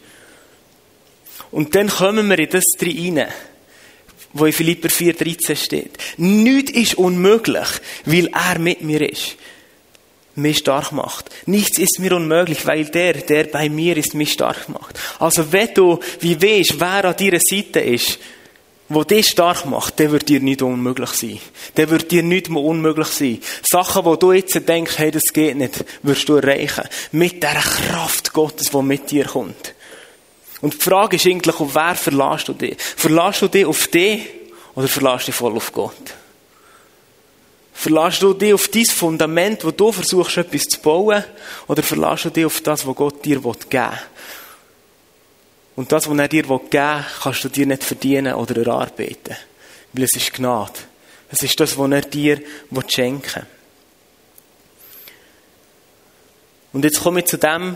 Und 1.53 1.75
dann 1.75 1.87
kommen 1.87 2.29
wir 2.29 2.39
in 2.39 2.49
das 2.49 2.63
rein, 2.81 3.27
wo 4.33 4.45
in 4.45 4.53
Philipper 4.53 4.89
4,13 4.89 5.55
steht. 5.55 5.91
Nichts 6.17 6.71
ist 6.71 6.95
unmöglich, 6.95 7.67
weil 8.05 8.27
er 8.27 8.57
mit 8.57 8.81
mir 8.81 9.07
ist. 9.07 9.37
mich 10.35 10.57
stark 10.57 10.91
macht. 10.91 11.29
Nichts 11.45 11.77
ist 11.77 11.99
mir 11.99 12.15
unmöglich, 12.15 12.65
weil 12.65 12.85
der, 12.85 13.13
der 13.13 13.43
bei 13.43 13.69
mir 13.69 13.95
ist, 13.97 14.15
mich 14.15 14.33
stark 14.33 14.67
macht. 14.67 14.99
Also 15.19 15.51
wenn 15.51 15.75
du, 15.75 15.99
wie 16.21 16.41
weißt, 16.41 16.79
wer 16.79 17.05
an 17.05 17.15
deiner 17.15 17.39
Seite 17.39 17.81
ist, 17.81 18.17
wo 18.89 19.03
dich 19.03 19.27
stark 19.27 19.67
macht, 19.67 19.99
der 19.99 20.11
wird 20.11 20.29
dir 20.29 20.39
nicht 20.39 20.63
unmöglich 20.63 21.11
sein. 21.11 21.39
Der 21.77 21.87
wird 21.91 22.09
dir 22.11 22.23
nicht 22.23 22.49
mehr 22.49 22.63
unmöglich 22.63 23.09
sein. 23.09 23.41
Sachen, 23.61 24.05
wo 24.05 24.15
du 24.15 24.31
jetzt 24.31 24.59
denkst, 24.67 24.97
hey, 24.97 25.11
das 25.11 25.31
geht 25.31 25.55
nicht, 25.55 25.85
wirst 26.01 26.27
du 26.27 26.37
erreichen. 26.37 26.83
Mit 27.11 27.43
der 27.43 27.61
Kraft 27.61 28.33
Gottes, 28.33 28.71
die 28.71 28.81
mit 28.81 29.11
dir 29.11 29.25
kommt. 29.25 29.75
Und 30.63 30.75
die 30.75 30.77
Frage 30.77 31.17
ist 31.17 31.27
eigentlich, 31.27 31.59
auf 31.59 31.75
wer 31.75 31.93
verlässt 31.93 32.47
du 32.47 32.53
dich? 32.53 32.77
Verlässt 32.79 33.41
du 33.41 33.49
dich 33.49 33.65
auf 33.65 33.85
dich 33.87 34.21
oder 34.75 34.87
verlässt 34.87 35.23
du 35.23 35.31
dich 35.31 35.35
voll 35.35 35.57
auf 35.57 35.73
Gott? 35.73 36.13
Verlässt 37.73 38.21
du 38.21 38.33
dich 38.33 38.53
auf 38.53 38.69
dein 38.69 38.85
Fundament, 38.85 39.65
wo 39.65 39.71
du 39.71 39.91
versuchst, 39.91 40.37
etwas 40.37 40.63
zu 40.63 40.79
bauen, 40.79 41.21
oder 41.67 41.83
verlässt 41.83 42.23
du 42.23 42.29
dich 42.29 42.45
auf 42.45 42.61
das, 42.61 42.87
was 42.87 42.95
Gott 42.95 43.25
dir 43.25 43.41
geben 43.41 43.53
will? 43.71 43.89
Und 45.75 45.91
das, 45.91 46.09
was 46.09 46.17
er 46.17 46.27
dir 46.29 46.43
geben 46.43 46.61
will, 46.71 47.05
kannst 47.21 47.43
du 47.43 47.49
dir 47.49 47.65
nicht 47.65 47.83
verdienen 47.83 48.33
oder 48.33 48.55
erarbeiten. 48.55 49.35
Weil 49.91 50.03
es 50.05 50.13
ist 50.13 50.31
Gnade. 50.31 50.79
Es 51.29 51.41
ist 51.41 51.59
das, 51.59 51.77
was 51.77 51.91
er 51.91 52.01
dir 52.03 52.41
schenken 52.87 53.35
will. 53.35 53.45
Und 56.71 56.85
jetzt 56.85 57.03
komme 57.03 57.19
ich 57.19 57.25
zu 57.25 57.37
dem, 57.37 57.75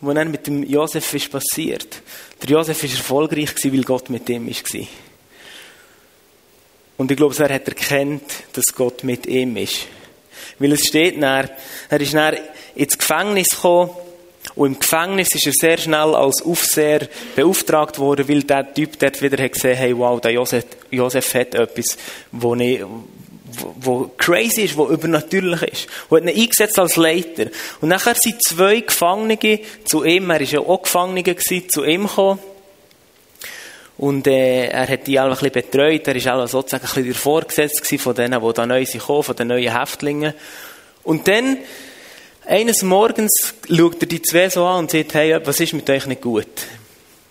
was 0.00 0.14
dann 0.14 0.30
mit 0.30 0.46
dem 0.46 0.62
Josef 0.62 1.14
ist 1.14 1.30
passiert. 1.30 2.02
Der 2.42 2.50
Josef 2.50 2.82
war 2.82 2.90
erfolgreich, 2.90 3.54
weil 3.64 3.82
Gott 3.82 4.10
mit 4.10 4.28
ihm 4.28 4.46
war. 4.46 4.86
Und 6.96 7.10
ich 7.10 7.16
glaube, 7.16 7.34
er 7.38 7.54
hat 7.54 7.68
erkannt, 7.68 8.22
dass 8.52 8.66
Gott 8.74 9.04
mit 9.04 9.26
ihm 9.26 9.56
ist. 9.56 9.86
Weil 10.58 10.72
es 10.72 10.86
steht 10.86 11.20
dann, 11.20 11.50
er 11.88 12.00
ist 12.00 12.14
dann 12.14 12.36
ins 12.74 12.98
Gefängnis 12.98 13.48
gekommen 13.50 13.90
und 14.54 14.72
im 14.74 14.78
Gefängnis 14.78 15.34
ist 15.34 15.46
er 15.46 15.52
sehr 15.52 15.78
schnell 15.78 16.14
als 16.14 16.42
Aufseher 16.42 17.08
beauftragt 17.34 17.98
worden, 17.98 18.28
weil 18.28 18.42
der 18.42 18.72
Typ 18.74 18.98
dort 18.98 19.22
wieder 19.22 19.42
hat 19.42 19.52
gesehen, 19.52 19.76
hey, 19.76 19.96
wow, 19.96 20.20
der 20.20 20.32
Josef, 20.32 20.64
Josef 20.90 21.34
hat 21.34 21.54
etwas, 21.54 21.96
wo, 22.30 22.50
wo, 22.50 23.04
wo 23.80 24.10
crazy 24.16 24.62
ist, 24.62 24.76
wo 24.76 24.88
übernatürlich 24.88 25.62
ist. 25.62 25.88
Und 26.08 26.22
hat 26.22 26.34
ihn 26.34 26.42
eingesetzt 26.42 26.78
als 26.78 26.96
Leiter. 26.96 27.46
Und 27.80 27.88
nachher 27.88 28.14
sind 28.14 28.42
zwei 28.42 28.80
Gefangene 28.80 29.60
zu 29.84 30.04
ihm, 30.04 30.30
er 30.30 30.40
war 30.40 30.42
ja 30.42 30.60
auch 30.60 30.82
Gefangene, 30.82 31.22
gewesen, 31.22 31.68
zu 31.68 31.84
ihm 31.84 32.06
gekommen. 32.06 32.38
Und 33.98 34.26
äh, 34.26 34.66
er 34.66 34.88
hat 34.88 35.06
die 35.06 35.18
alle 35.18 35.30
ein 35.30 35.38
bisschen 35.38 35.52
betreut. 35.52 36.08
Er 36.08 36.24
war 36.24 36.48
sozusagen 36.48 36.82
ein 36.82 36.88
bisschen 36.88 37.04
der 37.04 37.14
Vorgesetzte 37.14 37.98
von 37.98 38.14
denen, 38.14 38.42
die 38.42 38.52
da 38.52 38.66
neu 38.66 38.84
sind, 38.84 39.02
von 39.02 39.36
den 39.36 39.48
neuen 39.48 39.78
Häftlingen. 39.78 40.34
Und 41.04 41.28
dann 41.28 41.58
eines 42.46 42.82
Morgens 42.82 43.54
schaut 43.68 44.00
er 44.00 44.06
die 44.06 44.22
zwei 44.22 44.48
so 44.48 44.64
an 44.64 44.80
und 44.80 44.90
sagt, 44.90 45.14
hey, 45.14 45.38
was 45.44 45.60
ist 45.60 45.74
mit 45.74 45.88
euch 45.88 46.06
nicht 46.06 46.22
gut? 46.22 46.48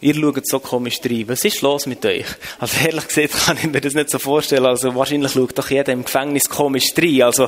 Ihr 0.02 0.16
schaut 0.16 0.48
so 0.48 0.60
komisch 0.60 1.00
rein. 1.06 1.26
Was 1.28 1.46
ist 1.46 1.62
los 1.62 1.86
mit 1.86 2.04
euch? 2.06 2.26
Also 2.58 2.86
ehrlich 2.86 3.08
gesagt 3.08 3.46
kann 3.46 3.58
ich 3.58 3.70
mir 3.70 3.82
das 3.82 3.94
nicht 3.94 4.10
so 4.10 4.18
vorstellen. 4.18 4.66
Also 4.66 4.96
wahrscheinlich 4.96 5.32
schaut 5.32 5.58
doch 5.58 5.70
jeder 5.70 5.94
im 5.94 6.04
Gefängnis 6.04 6.50
komisch 6.50 6.92
rein. 6.98 7.22
Also 7.22 7.48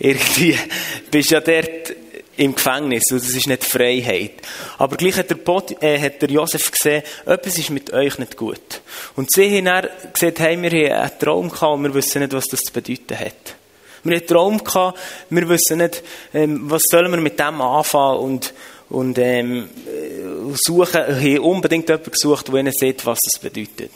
irgendwie 0.00 0.58
bist 1.10 1.30
ja 1.30 1.40
dort 1.40 1.94
im 2.36 2.54
Gefängnis 2.54 3.04
und 3.10 3.22
das 3.22 3.30
ist 3.30 3.46
nicht 3.46 3.64
Freiheit. 3.64 4.32
Aber 4.78 4.96
gleich 4.96 5.16
hat 5.16 5.30
der, 5.30 5.36
Pot, 5.36 5.82
äh, 5.82 5.98
hat 5.98 6.22
der 6.22 6.30
Josef 6.30 6.70
gesehen, 6.70 7.02
etwas 7.26 7.58
ist 7.58 7.70
mit 7.70 7.92
euch 7.92 8.18
nicht 8.18 8.36
gut. 8.36 8.80
Und 9.16 9.30
sie 9.32 9.58
haben 9.58 9.66
dann 9.66 9.88
gesagt, 10.12 10.40
hey, 10.40 10.60
wir 10.60 10.70
haben 10.70 11.02
einen 11.02 11.18
Traum 11.18 11.50
gehabt 11.50 11.74
und 11.74 11.84
wir 11.84 11.94
wissen 11.94 12.20
nicht, 12.20 12.32
was 12.32 12.48
das 12.48 12.60
zu 12.60 12.72
bedeuten 12.72 13.18
hat. 13.18 13.56
Wir 14.02 14.16
haben 14.16 14.20
einen 14.20 14.26
Traum 14.26 14.64
gehabt, 14.64 14.98
wir 15.30 15.48
wissen 15.48 15.78
nicht, 15.78 16.02
ähm, 16.34 16.70
was 16.70 16.82
sollen 16.90 17.12
wir 17.12 17.20
mit 17.20 17.38
dem 17.38 17.60
anfangen 17.60 18.18
und, 18.18 18.54
und 18.88 19.18
ähm, 19.18 19.68
äh, 19.86 20.21
suchen, 20.56 21.00
haben 21.00 21.38
unbedingt 21.38 21.88
jemanden 21.88 22.10
gesucht, 22.10 22.48
der 22.48 22.54
ihnen 22.54 22.72
sieht, 22.72 23.04
was 23.06 23.18
das 23.20 23.40
bedeutet. 23.40 23.92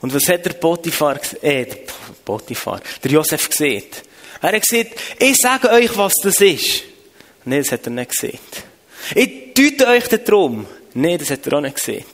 Und 0.00 0.12
was 0.14 0.28
hat 0.28 0.44
der 0.44 0.52
Potiphar, 0.52 1.18
äh, 1.42 1.64
der 1.64 1.78
Potiphar, 2.24 2.80
der 3.02 3.10
Josef 3.10 3.48
gesehen? 3.48 3.84
Er 4.42 4.52
hat 4.52 4.62
gesagt, 4.62 5.00
ich 5.18 5.36
sage 5.36 5.70
euch, 5.70 5.96
was 5.96 6.14
das 6.22 6.40
ist. 6.40 6.82
Nein, 7.44 7.62
das 7.62 7.72
hat 7.72 7.86
er 7.86 7.90
nicht 7.90 8.10
gesehen. 8.10 8.38
Ich 9.14 9.54
deute 9.54 9.86
euch 9.86 10.06
den 10.08 10.24
Traum. 10.24 10.66
Nein, 10.94 11.18
das 11.18 11.30
hat 11.30 11.46
er 11.46 11.54
auch 11.54 11.60
nicht 11.60 11.76
gesehen. 11.76 12.04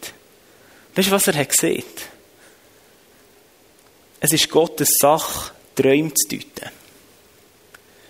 Weißt 0.95 1.09
du, 1.09 1.13
was 1.13 1.27
er 1.27 1.35
hat 1.35 1.49
gesehen? 1.49 1.85
Es 4.21 4.33
ist 4.33 4.51
Gottes 4.51 4.91
Sache, 5.01 5.53
Träume 5.75 6.13
zu 6.15 6.29
deuten. 6.29 6.71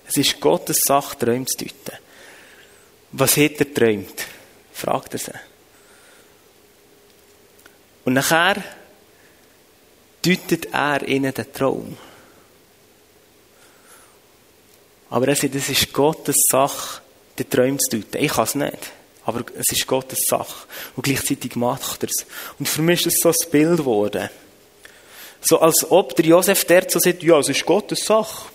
Es 0.08 0.16
ist 0.16 0.40
Gottes 0.40 0.80
Sache, 0.84 1.18
Träume 1.18 1.46
zu 1.46 1.64
deuten. 1.64 1.98
Was 3.12 3.36
hat 3.36 3.60
er 3.60 3.72
träumt? 3.72 4.26
Fragt 4.80 5.12
er 5.12 5.18
sie. 5.18 5.32
Und 8.06 8.14
nachher 8.14 8.62
deutet 10.22 10.72
er 10.72 11.06
ihnen 11.06 11.34
den 11.34 11.52
Traum. 11.52 11.98
Aber 15.10 15.28
er 15.28 15.36
sagt, 15.36 15.54
es 15.54 15.68
ist 15.68 15.92
Gottes 15.92 16.36
Sache, 16.50 17.02
den 17.38 17.50
Träume 17.50 17.76
zu 17.76 17.98
deuten. 17.98 18.24
Ich 18.24 18.32
kann 18.32 18.44
es 18.44 18.54
nicht. 18.54 18.92
Aber 19.26 19.44
es 19.54 19.70
ist 19.70 19.86
Gottes 19.86 20.20
Sache. 20.26 20.66
Und 20.96 21.02
gleichzeitig 21.02 21.56
macht 21.56 22.02
er 22.02 22.08
es. 22.08 22.24
Und 22.58 22.66
für 22.66 22.80
mich 22.80 23.04
ist 23.04 23.22
das 23.22 23.36
so 23.36 23.46
ein 23.46 23.50
Bild 23.50 23.78
geworden. 23.78 24.30
So 25.42 25.60
als 25.60 25.90
ob 25.90 26.16
der 26.16 26.24
Josef 26.24 26.64
dort 26.64 26.90
so 26.90 26.98
sagt, 26.98 27.22
ja, 27.22 27.38
es 27.38 27.50
ist 27.50 27.66
Gottes 27.66 28.02
Sache. 28.04 28.48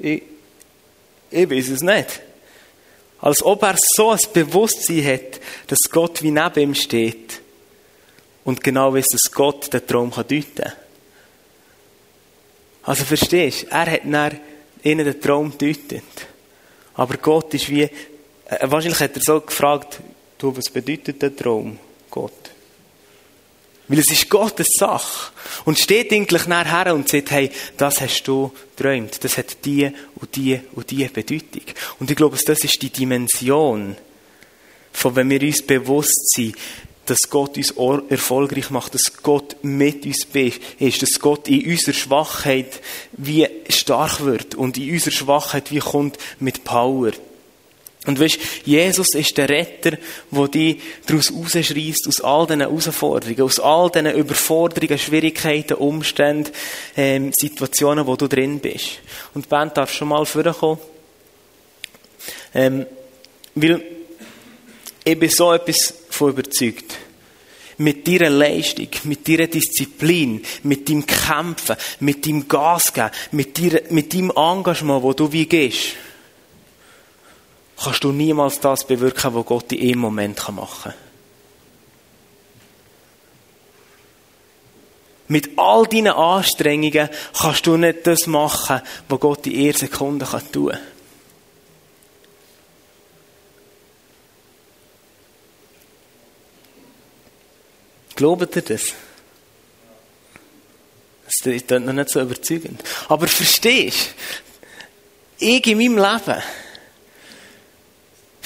Ich, 0.00 0.22
ich 1.30 1.48
weiß 1.48 1.68
es 1.68 1.82
nicht. 1.82 2.20
Als 3.20 3.42
ob 3.42 3.62
er 3.62 3.76
so 3.76 4.10
ein 4.10 4.18
Bewusstsein 4.32 5.04
hat, 5.04 5.40
dass 5.66 5.78
Gott 5.90 6.22
wie 6.22 6.30
neben 6.30 6.60
ihm 6.60 6.74
steht 6.74 7.40
und 8.44 8.62
genau 8.62 8.94
weiß, 8.94 9.06
dass 9.10 9.32
Gott 9.32 9.72
den 9.72 9.86
Traum 9.86 10.10
deuten 10.10 10.54
kann. 10.54 10.72
Also 12.84 13.04
verstehst 13.04 13.64
du, 13.64 13.66
er 13.70 13.90
hat 13.90 14.00
dann 14.04 14.40
ihnen 14.82 15.04
den 15.04 15.20
Traum 15.20 15.52
deutet. 15.58 16.04
Aber 16.94 17.16
Gott 17.18 17.52
ist 17.54 17.68
wie, 17.68 17.82
äh, 17.82 17.90
wahrscheinlich 18.62 19.00
hat 19.00 19.14
er 19.14 19.22
so 19.22 19.40
gefragt, 19.40 20.00
du, 20.38 20.56
was 20.56 20.70
bedeutet 20.70 21.20
der 21.20 21.36
Traum, 21.36 21.78
Gott? 22.10 22.32
Weil 23.88 23.98
es 23.98 24.10
ist 24.10 24.28
Gottes 24.28 24.68
Sache. 24.78 25.32
Und 25.64 25.78
steht 25.78 26.12
eigentlich 26.12 26.46
nachher 26.46 26.94
und 26.94 27.08
sagt, 27.08 27.30
hey, 27.30 27.50
das 27.76 28.00
hast 28.00 28.22
du 28.24 28.52
träumt. 28.76 29.22
Das 29.24 29.38
hat 29.38 29.64
die 29.64 29.90
und 30.16 30.36
die 30.36 30.60
und 30.74 30.90
die 30.90 31.04
Bedeutung. 31.06 31.62
Und 31.98 32.10
ich 32.10 32.16
glaube, 32.16 32.36
das 32.36 32.64
ist 32.64 32.82
die 32.82 32.90
Dimension, 32.90 33.96
von 34.92 35.16
wenn 35.16 35.30
wir 35.30 35.42
uns 35.42 35.62
bewusst 35.62 36.34
sind, 36.34 36.54
dass 37.06 37.30
Gott 37.30 37.56
uns 37.56 37.72
erfolgreich 38.10 38.70
macht, 38.70 38.94
dass 38.94 39.22
Gott 39.22 39.56
mit 39.62 40.04
uns 40.04 40.26
ist, 40.78 41.02
dass 41.02 41.20
Gott 41.20 41.48
in 41.48 41.64
unserer 41.70 41.94
Schwachheit 41.94 42.82
wie 43.12 43.48
stark 43.70 44.20
wird 44.20 44.54
und 44.54 44.76
in 44.76 44.92
unserer 44.92 45.14
Schwachheit 45.14 45.72
wie 45.72 45.78
kommt 45.78 46.18
mit 46.38 46.64
Power. 46.64 47.12
Und 48.08 48.18
weißt, 48.18 48.38
Jesus 48.64 49.14
ist 49.14 49.36
der 49.36 49.50
Retter, 49.50 49.98
der 50.30 50.48
dich 50.48 50.80
daraus 51.06 51.30
rausschreist, 51.30 52.08
aus 52.08 52.22
all 52.22 52.46
diesen 52.46 52.62
Herausforderungen, 52.62 53.42
aus 53.42 53.60
all 53.60 53.90
diesen 53.90 54.14
Überforderungen, 54.14 54.98
Schwierigkeiten, 54.98 55.74
Umständen, 55.74 56.50
ähm, 56.96 57.32
Situationen, 57.38 58.06
wo 58.06 58.16
du 58.16 58.26
drin 58.26 58.60
bist. 58.60 59.00
Und 59.34 59.44
die 59.44 59.48
Band 59.50 59.76
darf 59.76 59.92
schon 59.92 60.08
mal 60.08 60.24
vorkommen. 60.24 60.78
Ähm, 62.54 62.86
weil 63.54 63.82
ich 65.04 65.18
bin 65.18 65.28
so 65.28 65.52
etwas 65.52 65.92
von 66.08 66.30
überzeugt. 66.30 66.96
Mit 67.76 68.08
deiner 68.08 68.30
Leistung, 68.30 68.88
mit 69.04 69.28
deiner 69.28 69.48
Disziplin, 69.48 70.42
mit 70.62 70.88
deinem 70.88 71.04
Kämpfen, 71.04 71.76
mit 72.00 72.24
deinem 72.24 72.48
Gas 72.48 72.90
geben, 72.90 73.10
mit, 73.32 73.58
dir, 73.58 73.82
mit 73.90 74.14
deinem 74.14 74.32
Engagement, 74.34 75.02
wo 75.02 75.12
du 75.12 75.30
wie 75.30 75.44
gehst, 75.44 75.88
kannst 77.82 78.04
du 78.04 78.12
niemals 78.12 78.60
das 78.60 78.86
bewirken, 78.86 79.34
was 79.34 79.46
Gott 79.46 79.72
in 79.72 79.88
einem 79.88 80.00
Moment 80.00 80.48
machen 80.50 80.92
kann. 80.92 81.08
Mit 85.28 85.58
all 85.58 85.84
deinen 85.84 86.08
Anstrengungen 86.14 87.10
kannst 87.38 87.66
du 87.66 87.76
nicht 87.76 88.06
das 88.06 88.26
machen, 88.26 88.80
was 89.08 89.20
Gott 89.20 89.46
in 89.46 89.62
einer 89.62 89.74
Sekunde 89.74 90.26
tun 90.50 90.70
kann. 90.70 90.80
Glaubt 98.16 98.56
ihr 98.56 98.62
das? 98.62 98.94
Das 101.26 101.46
ist 101.46 101.70
noch 101.70 101.92
nicht 101.92 102.08
so 102.08 102.20
überzeugend. 102.20 102.82
Aber 103.08 103.28
verstehst 103.28 104.14
du, 105.38 105.46
ich 105.46 105.66
in 105.66 105.78
meinem 105.78 105.98
Leben 105.98 106.42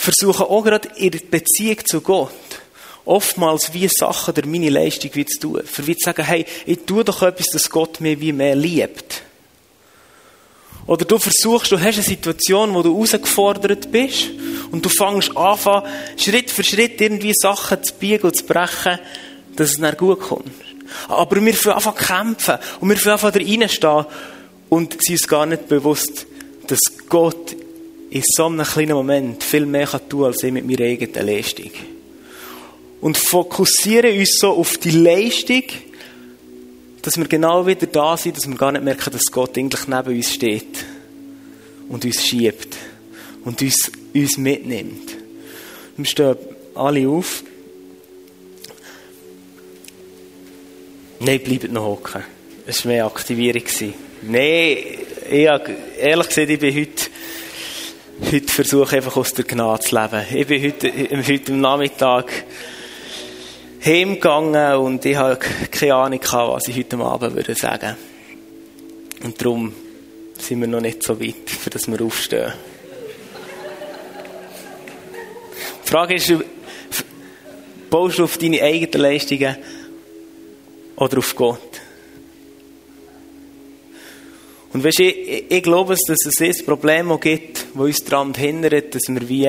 versuche 0.02 0.44
auch 0.44 0.62
gerade 0.62 0.88
in 0.96 1.12
Beziehung 1.30 1.78
zu 1.84 2.00
Gott 2.00 2.32
oftmals 3.04 3.72
wie 3.72 3.88
Sachen 3.88 4.34
der 4.34 4.46
meine 4.46 4.70
Leistung 4.70 5.10
zu 5.26 5.38
tun. 5.38 5.62
Für 5.64 5.86
wie 5.86 5.96
zu 5.96 6.04
sagen, 6.04 6.24
hey, 6.24 6.44
ich 6.66 6.80
tue 6.86 7.04
doch 7.04 7.22
etwas, 7.22 7.46
dass 7.52 7.70
Gott 7.70 8.00
mich 8.00 8.20
wie 8.20 8.32
mehr 8.32 8.54
liebt. 8.54 9.22
Oder 10.86 11.04
du 11.04 11.18
versuchst, 11.18 11.70
du 11.70 11.78
hast 11.78 11.94
eine 11.94 12.02
Situation, 12.02 12.74
wo 12.74 12.82
du 12.82 12.94
herausgefordert 12.94 13.90
bist 13.92 14.30
und 14.72 14.84
du 14.84 14.88
fängst 14.88 15.36
an, 15.36 15.84
Schritt 16.16 16.50
für 16.50 16.64
Schritt 16.64 17.00
irgendwie 17.00 17.34
Sachen 17.34 17.82
zu 17.84 17.94
biegen 17.94 18.26
und 18.26 18.36
zu 18.36 18.44
brechen, 18.44 18.98
dass 19.54 19.70
es 19.70 19.78
dann 19.78 19.96
gut 19.96 20.20
kommt. 20.20 20.50
Aber 21.08 21.40
wir 21.40 21.54
fangen 21.54 21.86
an 21.86 21.94
kämpfen 21.94 22.58
und 22.80 22.88
wir 22.88 22.96
fangen 22.96 23.24
an 23.24 23.32
da 23.32 23.38
reinstehen 23.38 24.06
und 24.68 25.02
sind 25.02 25.12
uns 25.12 25.28
gar 25.28 25.46
nicht 25.46 25.68
bewusst, 25.68 26.26
dass 26.66 26.80
Gott 27.08 27.56
in 28.12 28.22
so 28.26 28.44
einem 28.44 28.66
kleinen 28.66 28.92
Moment 28.92 29.42
viel 29.42 29.64
mehr 29.64 29.88
tun 29.88 30.20
kann 30.20 30.24
als 30.24 30.42
ich 30.42 30.52
mit 30.52 30.66
meiner 30.66 30.84
eigenen 30.84 31.26
Leistung. 31.26 31.70
Und 33.00 33.16
fokussieren 33.16 34.18
uns 34.18 34.38
so 34.38 34.50
auf 34.50 34.76
die 34.76 34.90
Leistung, 34.90 35.62
dass 37.00 37.16
wir 37.16 37.26
genau 37.26 37.66
wieder 37.66 37.86
da 37.86 38.16
sind, 38.16 38.36
dass 38.36 38.46
wir 38.46 38.54
gar 38.54 38.70
nicht 38.70 38.84
merken, 38.84 39.10
dass 39.10 39.32
Gott 39.32 39.56
eigentlich 39.56 39.88
neben 39.88 40.14
uns 40.14 40.32
steht 40.32 40.84
und 41.88 42.04
uns 42.04 42.24
schiebt 42.24 42.76
und 43.44 43.62
uns, 43.62 43.90
uns 44.14 44.36
mitnimmt. 44.36 45.16
Wir 45.96 46.04
stehen 46.04 46.36
alle 46.74 47.08
auf. 47.08 47.42
Nein, 51.18 51.40
bleibt 51.40 51.72
noch 51.72 51.84
hocken. 51.84 52.24
Es 52.66 52.84
war 52.84 52.92
mehr 52.92 53.06
Aktivierung. 53.06 53.64
Nein, 54.22 54.76
ich, 55.30 55.48
ehrlich 55.98 56.28
gesagt, 56.28 56.50
ich 56.50 56.58
bin 56.60 56.74
heute, 56.74 57.10
heute 58.30 58.52
versuche 58.52 58.96
einfach 58.96 59.16
aus 59.16 59.34
der 59.34 59.44
Gnade 59.44 59.82
zu 59.82 59.94
leben. 59.94 60.22
Ich 60.34 60.46
bin 60.46 60.62
heute, 60.62 60.92
heute 61.26 61.52
Nachmittag 61.52 62.44
heimgegangen 63.84 64.76
und 64.76 65.04
ich 65.04 65.16
habe 65.16 65.38
keine 65.70 65.94
Ahnung 65.94 66.20
gehabt, 66.20 66.52
was 66.52 66.68
ich 66.68 66.76
heute 66.76 66.98
Abend 66.98 67.34
würde 67.34 67.54
sagen. 67.54 67.96
Und 69.22 69.40
darum 69.40 69.74
sind 70.38 70.60
wir 70.60 70.68
noch 70.68 70.80
nicht 70.80 71.02
so 71.02 71.20
weit, 71.20 71.48
für 71.48 71.70
dass 71.70 71.88
wir 71.88 72.00
aufstehen. 72.00 72.52
Die 75.84 75.88
Frage 75.88 76.14
ist, 76.14 76.32
baust 77.90 78.18
du 78.18 78.24
auf 78.24 78.38
deine 78.38 78.62
eigenen 78.62 79.02
Leistungen 79.02 79.56
oder 80.96 81.18
auf 81.18 81.36
Gott? 81.36 81.81
Und 84.72 84.84
weißt, 84.84 85.00
ich, 85.00 85.44
ich 85.50 85.62
glaube, 85.62 85.94
dass 85.94 86.26
es 86.26 86.40
ein 86.40 86.66
Problem 86.66 87.18
gibt, 87.20 87.66
das 87.74 87.82
uns 87.82 88.04
daran 88.04 88.34
hindert, 88.34 88.94
dass 88.94 89.02
wir 89.08 89.28
wie 89.28 89.48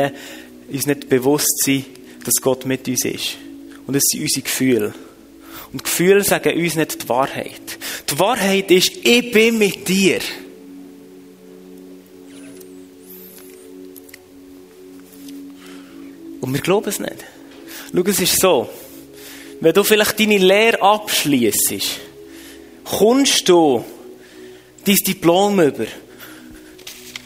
uns 0.70 0.86
nicht 0.86 1.10
bewusst 1.10 1.64
sind, 1.64 1.86
dass 2.26 2.42
Gott 2.42 2.66
mit 2.66 2.88
uns 2.88 3.06
ist. 3.06 3.38
Und 3.88 3.96
es 3.96 4.04
sind 4.08 4.22
unsere 4.22 4.42
Gefühle. 4.42 4.94
Und 5.72 5.84
Gefühle 5.84 6.24
sagen 6.24 6.58
uns 6.58 6.76
nicht 6.76 7.04
die 7.04 7.10
Wahrheit. 7.10 7.80
Die 8.10 8.20
Wahrheit 8.20 8.70
ist, 8.72 8.92
ich 9.04 9.32
bin 9.32 9.58
mit 9.58 9.88
dir. 9.88 10.20
Und 16.42 16.54
wir 16.54 16.62
glauben 16.62 16.90
es 16.90 17.00
nicht. 17.00 17.24
Schau, 17.94 18.02
es 18.02 18.20
ist 18.20 18.40
so. 18.40 18.70
Wenn 19.62 19.74
du 19.74 19.84
vielleicht 19.84 20.20
deine 20.20 20.38
Lehre 20.38 20.82
abschließt, 20.82 21.74
kommst 22.84 23.48
du 23.48 23.84
dein 24.86 24.96
Diplom 24.96 25.60
über. 25.60 25.86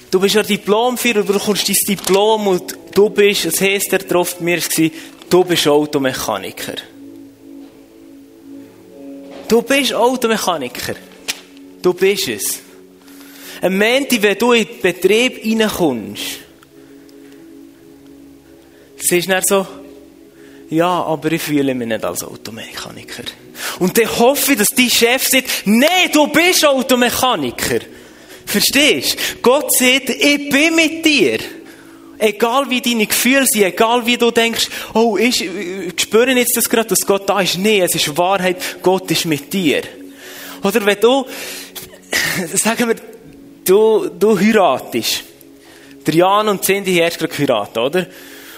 Du 0.10 0.20
bist 0.20 0.36
ja 0.36 0.44
Diplomführer, 0.44 1.24
du 1.24 1.34
bekommst 1.34 1.68
dein 1.68 1.76
Diplom 1.88 2.48
und 2.48 2.78
du 2.94 3.10
bist, 3.10 3.46
das 3.46 3.62
heisst, 3.62 3.92
der 3.92 4.00
drauf 4.00 4.40
mir 4.40 4.60
Du 5.30 5.44
bist 5.44 5.68
Automechaniker. 5.68 6.76
Du 9.48 9.62
bist 9.62 9.94
Automechaniker. 9.94 10.96
Du 11.82 11.94
bist 11.94 12.28
es. 12.28 12.60
Ein 13.62 13.74
Moment, 13.74 14.22
wenn 14.22 14.38
du 14.38 14.54
in 14.54 14.66
den 14.66 14.82
Betrieb 14.82 15.44
reinkommst, 15.44 16.24
siehst 18.98 19.28
du 19.28 19.32
dann 19.32 19.44
so, 19.44 19.68
ja, 20.70 21.04
aber 21.04 21.32
ich 21.32 21.42
fühle 21.42 21.74
mich 21.74 21.88
nicht 21.88 22.04
als 22.04 22.24
Automechaniker. 22.24 23.24
Und 23.80 23.98
dann 23.98 24.20
hoffe 24.20 24.54
ich, 24.54 24.58
dass 24.58 24.70
dein 24.70 24.90
Chef 24.90 25.28
sagt, 25.28 25.46
nee, 25.66 26.10
du 26.12 26.28
bist 26.28 26.66
Automechaniker. 26.66 27.80
Verstehst? 28.46 29.18
Gott 29.42 29.72
sagt, 29.74 30.10
ich 30.10 30.50
bin 30.50 30.76
mit 30.76 31.06
dir. 31.06 31.40
Egal 32.20 32.68
wie 32.70 32.82
deine 32.82 33.06
Gefühle 33.06 33.46
sind, 33.46 33.64
egal 33.64 34.06
wie 34.06 34.18
du 34.18 34.32
denkst, 34.32 34.68
oh, 34.94 35.18
ich, 35.18 35.46
ich 35.46 36.02
spüre 36.02 36.32
jetzt 36.32 36.58
das 36.58 36.68
gerade, 36.68 36.90
dass 36.90 37.06
Gott 37.06 37.30
da 37.30 37.42
ist. 37.42 37.58
Nee, 37.60 37.82
es 37.82 37.94
ist 37.94 38.18
Wahrheit, 38.18 38.58
Gott 38.82 39.12
ist 39.12 39.26
mit 39.26 39.54
dir. 39.54 39.84
Oder 40.64 40.84
wenn 40.86 41.00
du, 41.00 41.26
sagen 42.56 42.88
wir, 42.88 42.96
du, 43.64 44.10
du 44.10 44.40
heiratest. 44.40 45.24
Der 46.08 46.16
Jan 46.16 46.48
und 46.48 46.64
Cindy 46.64 46.96
haben 46.96 47.04
erst 47.04 47.20
gerade 47.20 47.34
geheiratet, 47.34 47.78
oder? 47.78 48.08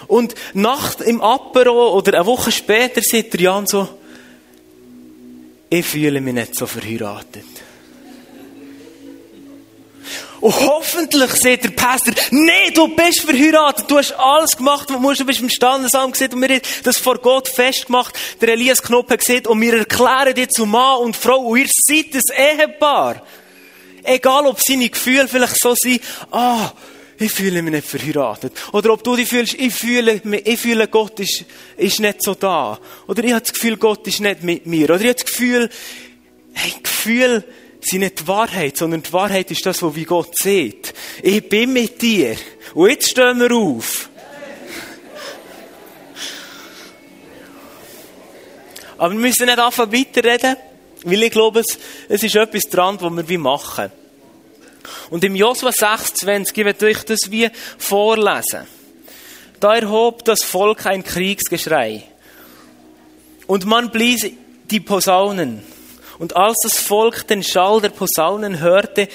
Und 0.07 0.35
Nacht 0.53 1.01
im 1.01 1.21
Apero 1.21 1.97
oder 1.97 2.13
eine 2.13 2.25
Woche 2.25 2.51
später 2.51 3.01
sagt 3.01 3.33
der 3.33 3.41
Jan 3.41 3.67
so, 3.67 3.89
ich 5.69 5.85
fühle 5.85 6.21
mich 6.21 6.33
nicht 6.33 6.55
so 6.55 6.65
verheiratet. 6.65 7.45
Und 10.41 10.55
hoffentlich 10.55 11.31
sieht 11.31 11.65
der 11.65 11.71
Pastor, 11.71 12.13
nee, 12.31 12.71
du 12.73 12.87
bist 12.95 13.21
verheiratet, 13.21 13.91
du 13.91 13.97
hast 13.97 14.13
alles 14.13 14.55
gemacht, 14.55 14.87
was 14.87 14.95
du 14.95 15.01
musst, 15.01 15.19
du 15.19 15.25
bist 15.25 15.41
im 15.41 15.49
Standesamt 15.49 16.13
gesehen 16.13 16.33
und 16.33 16.41
wir 16.41 16.55
haben 16.55 16.61
das 16.83 16.97
vor 16.97 17.17
Gott 17.17 17.49
festgemacht. 17.49 18.17
Der 18.39 18.49
Elias 18.49 18.81
Knopf 18.81 19.09
hat 19.09 19.19
gesehen 19.19 19.47
und 19.47 19.59
wir 19.59 19.79
erklären 19.79 20.33
dir 20.33 20.47
zu 20.47 20.65
Mann 20.65 20.99
und 20.99 21.15
Frau 21.15 21.39
und 21.39 21.59
ihr 21.59 21.67
seid 21.69 22.15
ein 22.15 22.59
Ehepaar. 22.59 23.21
Egal, 24.03 24.45
ob 24.45 24.61
seine 24.61 24.89
Gefühle 24.89 25.27
vielleicht 25.27 25.59
so 25.59 25.75
sind, 25.75 26.01
ah, 26.31 26.71
ich 27.19 27.31
fühle 27.31 27.61
mich 27.61 27.73
nicht 27.73 27.87
verheiratet. 27.87 28.53
Oder 28.71 28.93
ob 28.93 29.03
du 29.03 29.15
dich 29.15 29.27
fühlst, 29.27 29.53
ich 29.55 29.73
fühle, 29.73 30.21
ich 30.45 30.59
fühle, 30.59 30.87
Gott 30.87 31.19
ist, 31.19 31.45
ist 31.75 31.99
nicht 31.99 32.23
so 32.23 32.33
da. 32.33 32.79
Oder 33.07 33.23
ich 33.23 33.31
habe 33.31 33.41
das 33.41 33.53
Gefühl, 33.53 33.77
Gott 33.77 34.07
ist 34.07 34.21
nicht 34.21 34.43
mit 34.43 34.65
mir. 34.65 34.85
Oder 34.85 35.01
ich 35.01 35.07
habe 35.07 35.15
das 35.15 35.25
Gefühl, 35.25 35.69
hey, 36.53 36.73
Gefühl, 36.81 37.43
sind 37.81 37.99
nicht 37.99 38.21
die 38.21 38.27
Wahrheit, 38.27 38.77
sondern 38.77 39.03
die 39.03 39.13
Wahrheit 39.13 39.51
ist 39.51 39.65
das, 39.65 39.81
was 39.81 39.95
wie 39.95 40.05
Gott 40.05 40.37
sieht. 40.37 40.93
Ich 41.21 41.47
bin 41.47 41.73
mit 41.73 42.01
dir. 42.01 42.35
Und 42.73 42.89
jetzt 42.89 43.09
stehen 43.09 43.39
wir 43.39 43.51
auf. 43.53 44.09
Aber 48.97 49.13
wir 49.13 49.19
müssen 49.19 49.45
nicht 49.45 49.59
anfangen 49.59 49.93
weiterreden, 49.93 50.57
weil 51.03 51.23
ich 51.23 51.31
glaube, 51.31 51.61
es, 51.61 51.77
ist 52.23 52.35
etwas 52.35 52.63
dran, 52.63 52.97
was 52.99 53.11
wir 53.11 53.29
wie 53.29 53.37
machen. 53.37 53.91
Und 55.09 55.23
im 55.23 55.35
Josua 55.35 55.71
26, 55.71 56.57
ich 56.57 56.65
werde 56.65 56.85
euch 56.85 57.03
das 57.03 57.31
wie 57.31 57.49
vorlesen. 57.77 58.67
Da 59.59 59.75
erhob 59.75 60.23
das 60.25 60.43
Volk 60.43 60.85
ein 60.85 61.03
Kriegsgeschrei. 61.03 62.03
Und 63.47 63.65
man 63.65 63.91
blies 63.91 64.29
die 64.69 64.79
Posaunen. 64.79 65.63
Und 66.17 66.35
als 66.35 66.57
das 66.63 66.79
Volk 66.79 67.27
den 67.27 67.43
Schall 67.43 67.81
der 67.81 67.89
Posaunen 67.89 68.59
hörte, 68.59 69.07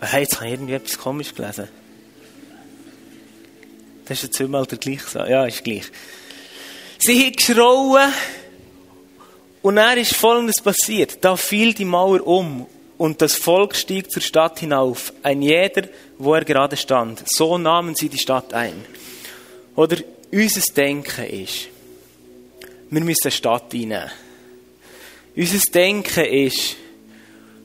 hey, 0.00 0.22
jetzt 0.22 0.36
habe 0.36 0.46
ich 0.46 0.52
irgendwie 0.52 0.74
etwas 0.74 0.98
komisch 0.98 1.34
gelesen. 1.34 1.68
Das 4.04 4.18
ist 4.18 4.24
jetzt 4.24 4.36
zweimal 4.36 4.66
der 4.66 4.78
gleiche 4.78 5.26
Ja, 5.28 5.46
ist 5.46 5.64
gleich. 5.64 5.84
Sie 6.98 7.24
haben 7.24 7.32
geschrauen 7.32 8.12
und 9.62 9.76
dann 9.76 9.98
ist 9.98 10.14
Folgendes 10.14 10.60
passiert. 10.62 11.18
Da 11.24 11.36
fiel 11.36 11.72
die 11.72 11.86
Mauer 11.86 12.26
um 12.26 12.66
und 12.96 13.20
das 13.22 13.34
Volk 13.34 13.74
stieg 13.74 14.10
zur 14.10 14.22
Stadt 14.22 14.60
hinauf, 14.60 15.12
ein 15.22 15.42
jeder, 15.42 15.88
wo 16.18 16.34
er 16.34 16.44
gerade 16.44 16.76
stand. 16.76 17.22
So 17.26 17.58
nahmen 17.58 17.94
sie 17.94 18.08
die 18.08 18.18
Stadt 18.18 18.54
ein. 18.54 18.84
Oder 19.74 19.96
unser 20.30 20.60
Denken 20.72 21.24
ist, 21.24 21.68
wir 22.90 23.00
müssen 23.00 23.24
eine 23.24 23.30
Stadt 23.32 23.74
einnehmen. 23.74 24.10
Unser 25.36 25.58
Denken 25.72 26.24
ist, 26.24 26.76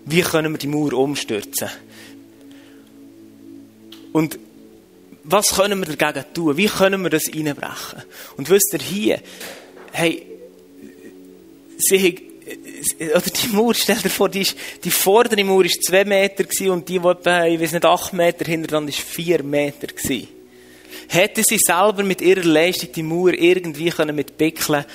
wie 0.06 0.22
können 0.22 0.54
wir 0.54 0.58
die 0.58 0.68
Mauer 0.68 0.94
umstürzen? 0.94 1.70
Und 4.12 4.40
was 5.24 5.56
können 5.56 5.80
wir 5.80 5.96
dagegen 5.96 6.34
tun? 6.34 6.58
Wie 6.58 6.66
können 6.66 7.04
wir 7.04 7.12
das 7.12 7.28
einbrechen? 7.28 8.02
Und 8.38 8.50
wisst 8.50 8.74
ihr 8.74 8.80
hier, 8.80 9.22
hey, 9.92 10.26
sie 11.78 12.29
oder 13.00 13.22
die 13.22 13.48
Mauer, 13.56 13.74
stell 13.74 13.98
dir 13.98 14.10
vor, 14.10 14.30
die, 14.30 14.42
ist, 14.42 14.56
die 14.84 14.92
vordere 14.92 15.44
Mauer 15.44 15.64
war 15.64 15.70
zwei 15.70 16.06
Meter 16.06 16.46
und 16.72 16.88
die, 16.90 17.00
die 17.00 17.08
etwa, 17.08 17.46
ich 17.46 17.60
weiß 17.60 17.74
nicht, 17.74 17.86
acht 17.86 18.14
Meter 18.14 18.46
hinter 18.46 18.68
dran 18.68 18.88
ist 18.88 19.00
vier 19.00 19.44
Meter 19.44 19.88
gewesen. 19.88 20.28
Hätte 21.08 21.44
sie 21.44 21.58
selber 21.58 22.04
mit 22.04 22.22
ihrer 22.22 22.44
Leistung 22.44 22.92
die 22.92 23.04
Mauer 23.04 23.34
irgendwie 23.34 23.90
können 23.90 24.16
mit 24.16 24.38
Pickeln 24.38 24.86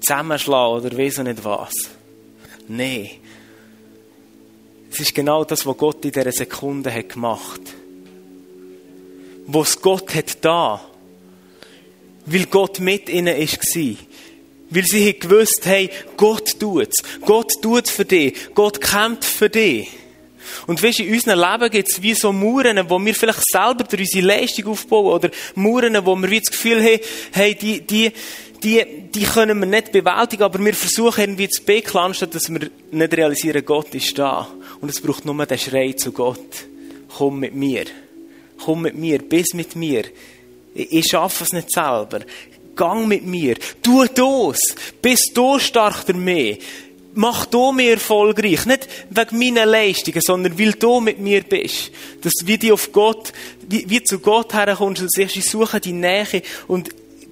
zusammenschlagen 0.00 0.84
oder 0.84 0.98
weiss 0.98 1.18
ich 1.18 1.24
nicht 1.24 1.44
was? 1.44 1.74
Nein. 2.68 3.10
Es 4.92 5.00
ist 5.00 5.14
genau 5.14 5.44
das, 5.44 5.64
was 5.66 5.76
Gott 5.76 6.04
in 6.04 6.12
dieser 6.12 6.32
Sekunde 6.32 6.92
hat 6.92 7.10
gemacht. 7.10 7.60
Was 9.46 9.80
Gott 9.80 10.14
hat 10.14 10.44
da. 10.44 10.80
Weil 12.26 12.46
Gott 12.46 12.80
mit 12.80 13.08
ihnen 13.08 13.36
war. 13.36 13.96
Weil 14.70 14.84
sie 14.84 15.18
gewusst 15.18 15.62
hey, 15.64 15.90
Gott 16.16 16.58
tut's. 16.58 17.02
Gott 17.26 17.52
tut 17.60 17.88
für 17.88 18.04
dich. 18.04 18.54
Gott 18.54 18.80
kämpft 18.80 19.24
für 19.24 19.50
dich. 19.50 19.88
Und 20.66 20.82
weißt, 20.82 21.00
in 21.00 21.12
unserem 21.12 21.38
Leben 21.38 21.70
gibt 21.70 21.88
es 21.88 22.02
wie 22.02 22.14
so 22.14 22.32
Mauern, 22.32 22.88
wo 22.88 22.98
wir 22.98 23.14
vielleicht 23.14 23.42
selber 23.50 23.84
durch 23.84 24.02
unsere 24.02 24.26
Leistung 24.26 24.66
aufbauen, 24.68 25.14
oder 25.14 25.30
Mauern, 25.54 26.04
wo 26.04 26.16
wir 26.16 26.30
wie 26.30 26.40
das 26.40 26.50
Gefühl 26.50 26.82
haben, 26.82 27.00
hey, 27.32 27.54
die, 27.54 27.80
die, 27.80 28.12
die, 28.62 28.84
die 29.14 29.24
können 29.24 29.58
wir 29.58 29.66
nicht 29.66 29.92
bewältigen, 29.92 30.42
aber 30.42 30.64
wir 30.64 30.74
versuchen 30.74 31.20
irgendwie 31.20 31.48
zu 31.48 31.62
beklagen, 31.62 32.14
dass 32.30 32.52
wir 32.52 32.70
nicht 32.90 33.16
realisieren, 33.16 33.64
Gott 33.64 33.94
ist 33.94 34.18
da. 34.18 34.48
Und 34.80 34.90
es 34.90 35.00
braucht 35.00 35.24
nur 35.24 35.46
den 35.46 35.58
Schrei 35.58 35.92
zu 35.92 36.12
Gott. 36.12 36.66
Komm 37.16 37.40
mit 37.40 37.54
mir. 37.54 37.84
Komm 38.64 38.82
mit 38.82 38.96
mir. 38.96 39.18
Bis 39.18 39.54
mit 39.54 39.76
mir. 39.76 40.04
Ich, 40.74 40.92
ich 40.92 41.06
schaffe 41.06 41.44
es 41.44 41.52
nicht 41.52 41.72
selber. 41.72 42.20
Gang 42.74 43.06
mit 43.06 43.24
mir. 43.24 43.56
Tu 43.82 44.04
das. 44.06 44.60
Bist 45.02 45.32
du 45.34 45.58
stark 45.58 46.14
mehr. 46.14 46.56
Mach 47.14 47.46
du 47.46 47.72
mich 47.72 47.88
erfolgreich. 47.88 48.66
Nicht 48.66 48.88
wegen 49.10 49.38
meiner 49.38 49.66
Leistungen, 49.66 50.20
sondern 50.20 50.58
weil 50.58 50.72
du 50.72 51.00
mit 51.00 51.18
mir 51.18 51.42
bist. 51.42 51.90
Dass 52.22 52.32
wie 52.44 52.58
du 52.58 52.72
auf 52.72 52.92
Gott, 52.92 53.32
wie, 53.68 53.88
wie 53.88 54.02
zu 54.02 54.18
Gott 54.20 54.54
herkommst 54.54 55.02
und 55.02 55.12
sagst, 55.12 55.36
ich 55.36 55.44
suche 55.44 55.80
die 55.80 55.92
Nähe 55.92 56.42
und 56.68 56.88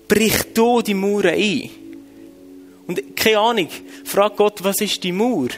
brich 0.09 0.53
du 0.55 0.83
die 0.83 0.94
Mauer 0.94 1.27
ein. 1.27 1.70
Und 2.87 3.16
keine 3.16 3.38
Ahnung, 3.38 3.68
frag 4.05 4.37
Gott, 4.37 4.64
was 4.64 4.81
ist 4.81 5.05
die 5.05 5.12
Mauer? 5.12 5.48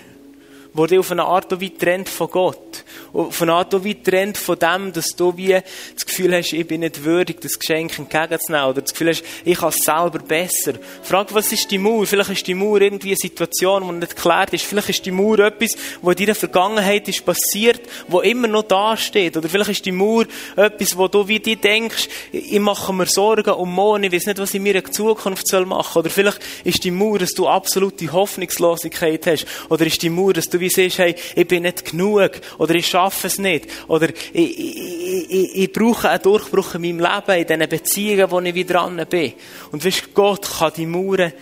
Dich 0.75 0.99
auf 0.99 1.11
eine 1.11 1.25
Art 1.25 1.53
und 1.53 1.61
Weise 1.61 1.79
trennt 1.79 2.09
von 2.09 2.31
Gott. 2.31 2.85
Eine 3.13 3.53
Art 3.53 3.73
Weise 3.73 4.03
trennt 4.03 4.39
von 4.39 4.59
dem, 4.59 4.93
dass 4.93 5.17
du 5.17 5.37
wie 5.37 5.59
das 5.95 6.07
Gefühl 6.07 6.35
hast, 6.35 6.53
ich 6.53 6.67
bin 6.67 6.81
nicht 6.81 7.05
würdig, 7.05 7.41
das 7.41 7.59
Geschenk 7.59 7.99
entgegenzunehmen. 7.99 8.69
Oder 8.69 8.83
das 8.83 8.93
Gefühl 8.93 9.09
hast, 9.09 9.25
ich 9.45 9.59
kann 9.59 9.71
es 9.71 9.79
selber 9.79 10.19
besser. 10.19 10.75
Frag, 11.03 11.35
was 11.35 11.53
ist 11.53 11.71
die 11.71 11.79
Mauer? 11.79 12.07
Vielleicht 12.07 12.31
ist 12.31 12.47
die 12.47 12.55
Mauer 12.55 12.81
irgendwie 12.81 13.11
eine 13.11 13.17
Situation, 13.17 13.87
die 13.87 13.93
nicht 13.95 14.17
geklärt 14.17 14.53
ist. 14.53 14.65
Vielleicht 14.65 14.91
ist 14.91 15.07
die 15.07 15.11
Mauer 15.11 15.39
etwas, 15.41 15.77
was 16.03 16.15
in 16.15 16.27
deiner 16.27 16.35
Vergangenheit 16.35 17.09
ist 17.09 17.25
passiert, 17.25 17.81
wo 18.09 18.21
immer 18.21 18.49
noch 18.49 18.63
da 18.63 18.97
steht. 18.97 19.37
Oder 19.37 19.49
vielleicht 19.49 19.71
ist 19.71 19.87
die 19.87 19.93
Mauer 19.93 20.27
etwas, 20.57 20.97
wo 20.97 21.09
du 21.09 21.27
wie 21.29 21.41
dir 21.41 21.57
denkst, 21.57 22.09
ich 22.33 22.61
mache 22.61 22.93
mir 22.93 23.07
Sorgen 23.07 23.51
um 23.51 23.73
morgen, 23.75 24.05
ich 24.05 24.13
weiß 24.13 24.27
nicht, 24.27 24.39
was 24.39 24.55
ich 24.55 24.61
mir 24.61 24.75
in 24.75 24.93
Zukunft 24.93 25.51
machen 25.53 25.93
soll. 25.93 26.03
Oder 26.03 26.11
vielleicht 26.11 26.41
ist 26.65 26.85
die 26.85 26.91
Mauer, 26.91 27.19
dass 27.19 27.33
du 27.33 27.49
absolute 27.49 28.13
Hoffnungslosigkeit 28.13 29.27
hast. 29.27 29.47
Oder 29.69 29.87
ist 29.87 30.03
die 30.03 30.11
Mauer, 30.11 30.33
dass 30.33 30.49
du 30.49 30.61
wie 30.61 30.69
siehst, 30.69 30.99
hey, 30.99 31.15
ich 31.35 31.47
bin 31.47 31.63
nicht 31.63 31.85
genug. 31.85 32.33
Oder 32.59 32.75
ich 32.81 32.89
schaffe 32.89 33.29
es 33.29 33.39
nicht. 33.39 33.67
Oder 33.89 34.09
ich, 34.09 34.59
ich, 34.59 35.31
ich, 35.31 35.57
ich 35.57 35.73
brauche 35.73 36.09
einen 36.09 36.23
Durchbruch 36.23 36.75
in 36.75 36.83
meinem 36.83 36.99
Leben, 36.99 37.41
in 37.41 37.47
diesen 37.47 37.69
Beziehungen, 37.69 38.31
wo 38.31 38.41
ich 38.41 38.55
wieder 38.55 38.75
dran 38.75 39.07
bin. 39.09 39.33
Und 39.71 39.85
weißt, 39.85 40.13
Gott 40.15 40.49
kann 40.59 40.73
die 40.77 40.87
Mauern 40.87 41.33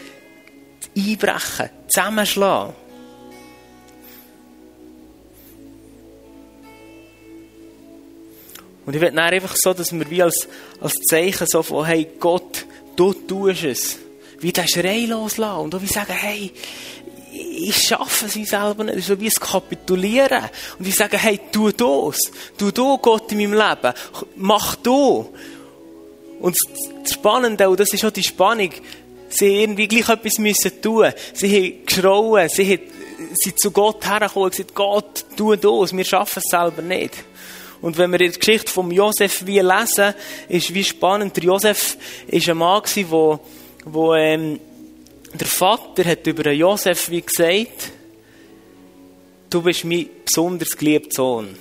einbrechen, 0.97 1.71
zusammenschlagen. 1.89 2.75
Und 8.89 8.95
ich 8.95 9.03
will 9.03 9.19
einfach 9.19 9.55
so, 9.55 9.75
dass 9.75 9.93
wir 9.93 10.09
wie 10.09 10.23
als, 10.23 10.49
als 10.81 10.95
Zeichen 10.95 11.47
so 11.47 11.63
von, 11.63 11.85
hey 11.85 12.09
Gott, 12.19 12.65
du 12.97 13.13
tust 13.13 13.65
es. 13.65 13.99
Wie 14.41 14.51
den 14.51 14.67
Schrei 14.67 15.05
loslassen 15.05 15.61
und 15.61 15.75
auch 15.75 15.83
wie 15.83 15.87
sagen, 15.87 16.15
hey, 16.15 16.53
ich 17.39 17.77
schaffe 17.77 18.27
es 18.27 18.35
selber 18.49 18.85
nicht. 18.85 19.07
So 19.07 19.19
wie 19.21 19.27
ein 19.27 19.33
Kapitulieren. 19.33 20.45
Und 20.79 20.87
ich 20.87 20.95
sage, 20.95 21.19
hey, 21.19 21.41
tu 21.53 21.71
das. 21.71 22.19
Tu 22.57 22.71
das, 22.71 23.03
Gott, 23.03 23.31
in 23.33 23.39
meinem 23.39 23.53
Leben. 23.53 23.95
Mach 24.37 24.77
du. 24.77 25.33
Und 26.41 26.57
das 27.03 27.13
Spannende, 27.13 27.69
und 27.69 27.81
das 27.81 27.93
ist 27.93 28.05
auch 28.05 28.11
die 28.11 28.23
Spannung, 28.23 28.71
sie 29.29 29.47
haben 29.47 29.61
irgendwie 29.61 29.89
gleich 29.89 30.09
etwas 30.09 30.39
müssen 30.39 30.81
tun. 30.81 31.13
Sie 31.35 31.57
haben 31.57 31.87
geschrauen, 31.87 32.49
sie 32.49 32.73
haben, 32.73 32.83
sind 33.35 33.61
zu 33.61 33.71
Gott 33.71 34.07
hergekommen 34.07 34.45
und 34.45 34.51
gesagt, 34.53 34.75
Gott, 34.75 35.25
tu 35.37 35.57
das. 35.57 35.97
Wir 35.97 36.05
schaffen 36.05 36.43
es 36.45 36.51
selber 36.51 36.83
nicht. 36.83 37.15
Und 37.81 37.97
wenn 37.97 38.11
wir 38.11 38.19
die 38.19 38.31
Geschichte 38.31 38.71
von 38.71 38.91
Josef 38.91 39.47
wie 39.47 39.61
lesen, 39.61 40.15
ist 40.49 40.75
wie 40.75 40.85
spannend. 40.85 41.37
Der 41.37 41.45
Josef 41.45 41.97
war 42.29 42.49
ein 42.49 42.57
Mann, 42.57 42.83
der, 42.95 43.11
wo, 43.11 43.41
wo 43.85 44.15
ähm, 44.15 44.61
der 45.35 45.47
Vater 45.47 46.05
hat 46.05 46.27
über 46.27 46.51
Josef 46.53 47.11
wie 47.11 47.21
gesagt, 47.21 47.93
du 49.51 49.63
bist 49.63 49.85
mein 49.85 50.09
besonders 50.25 50.77
geliebter 50.77 51.15
Sohn. 51.15 51.57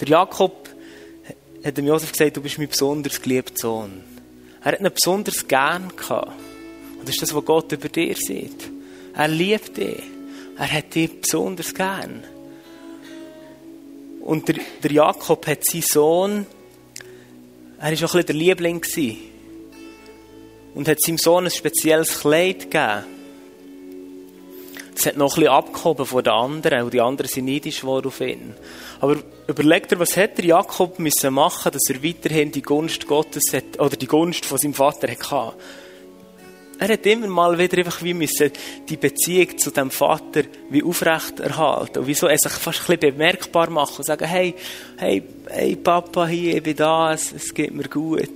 Der 0.00 0.08
Jakob 0.08 0.68
hat 1.64 1.76
dem 1.76 1.86
Josef 1.86 2.12
gesagt, 2.12 2.36
du 2.36 2.42
bist 2.42 2.58
mein 2.58 2.68
besonders 2.68 3.20
geliebter 3.20 3.56
Sohn. 3.56 4.02
Er 4.62 4.72
hat 4.72 4.80
ihn 4.80 4.90
besonders 4.92 5.46
gern 5.46 5.92
gehabt. 5.96 6.32
Und 6.98 7.08
das 7.08 7.16
ist 7.16 7.22
das, 7.22 7.34
was 7.34 7.44
Gott 7.44 7.72
über 7.72 7.88
dir 7.88 8.14
sieht. 8.14 8.70
Er 9.14 9.28
liebt 9.28 9.76
dich. 9.76 10.02
Er 10.56 10.70
hat 10.70 10.94
dich 10.94 11.20
besonders 11.20 11.74
gern. 11.74 12.24
Und 14.20 14.46
der, 14.48 14.56
der 14.82 14.92
Jakob 14.92 15.46
hat 15.46 15.64
seinen 15.64 15.82
Sohn, 15.82 16.46
er 17.78 17.84
war 17.84 17.92
auch 17.92 17.92
ein 17.92 17.98
bisschen 17.98 18.26
der 18.26 18.34
Liebling. 18.36 18.80
Gewesen 18.80 19.31
und 20.74 20.88
hat 20.88 21.00
seinem 21.00 21.18
Sohn 21.18 21.44
ein 21.44 21.50
spezielles 21.50 22.20
Kleid 22.20 22.70
gegeben. 22.70 23.04
Das 24.94 25.06
hat 25.06 25.16
noch 25.16 25.36
ein 25.36 25.40
bisschen 25.40 25.52
abgehoben 25.52 26.06
von 26.06 26.22
den 26.22 26.32
anderen 26.32 26.82
und 26.82 26.94
die 26.94 27.00
anderen 27.00 27.28
sind 27.28 27.46
neidisch 27.46 27.82
auf 27.82 28.20
ihn. 28.20 28.54
Aber 29.00 29.16
überlegt 29.48 29.90
er, 29.92 29.98
was 29.98 30.16
hätte 30.16 30.44
Jakob 30.44 30.98
müssen 30.98 31.32
machen, 31.34 31.72
dass 31.72 31.88
er 31.88 32.02
weiterhin 32.02 32.52
die 32.52 32.62
Gunst 32.62 33.06
Gottes 33.06 33.52
hat, 33.52 33.80
oder 33.80 33.96
die 33.96 34.06
Gunst 34.06 34.44
von 34.44 34.58
seinem 34.58 34.74
Vater 34.74 35.08
hatte. 35.08 35.56
Er 36.78 36.88
hat 36.88 37.06
immer 37.06 37.28
mal 37.28 37.58
wieder 37.58 37.78
einfach 37.78 38.02
wie 38.02 38.14
müssen 38.14 38.50
die 38.88 38.96
Beziehung 38.96 39.56
zu 39.56 39.70
dem 39.70 39.90
Vater 39.90 40.42
wie 40.68 40.82
aufrecht 40.82 41.40
erhalten 41.40 42.00
und 42.00 42.06
wieso 42.06 42.26
er 42.26 42.38
sich 42.38 42.52
fast 42.52 42.80
ein 42.80 42.98
bisschen 42.98 43.16
bemerkbar 43.16 43.70
machen 43.70 43.98
und 43.98 44.06
sagen, 44.06 44.26
hey, 44.26 44.54
hey, 44.96 45.22
hey 45.48 45.76
Papa 45.76 46.26
hier, 46.26 46.56
ich 46.56 46.62
bin 46.62 46.76
da, 46.76 47.12
es, 47.12 47.32
es 47.32 47.54
geht 47.54 47.72
mir 47.72 47.88
gut 47.88 48.28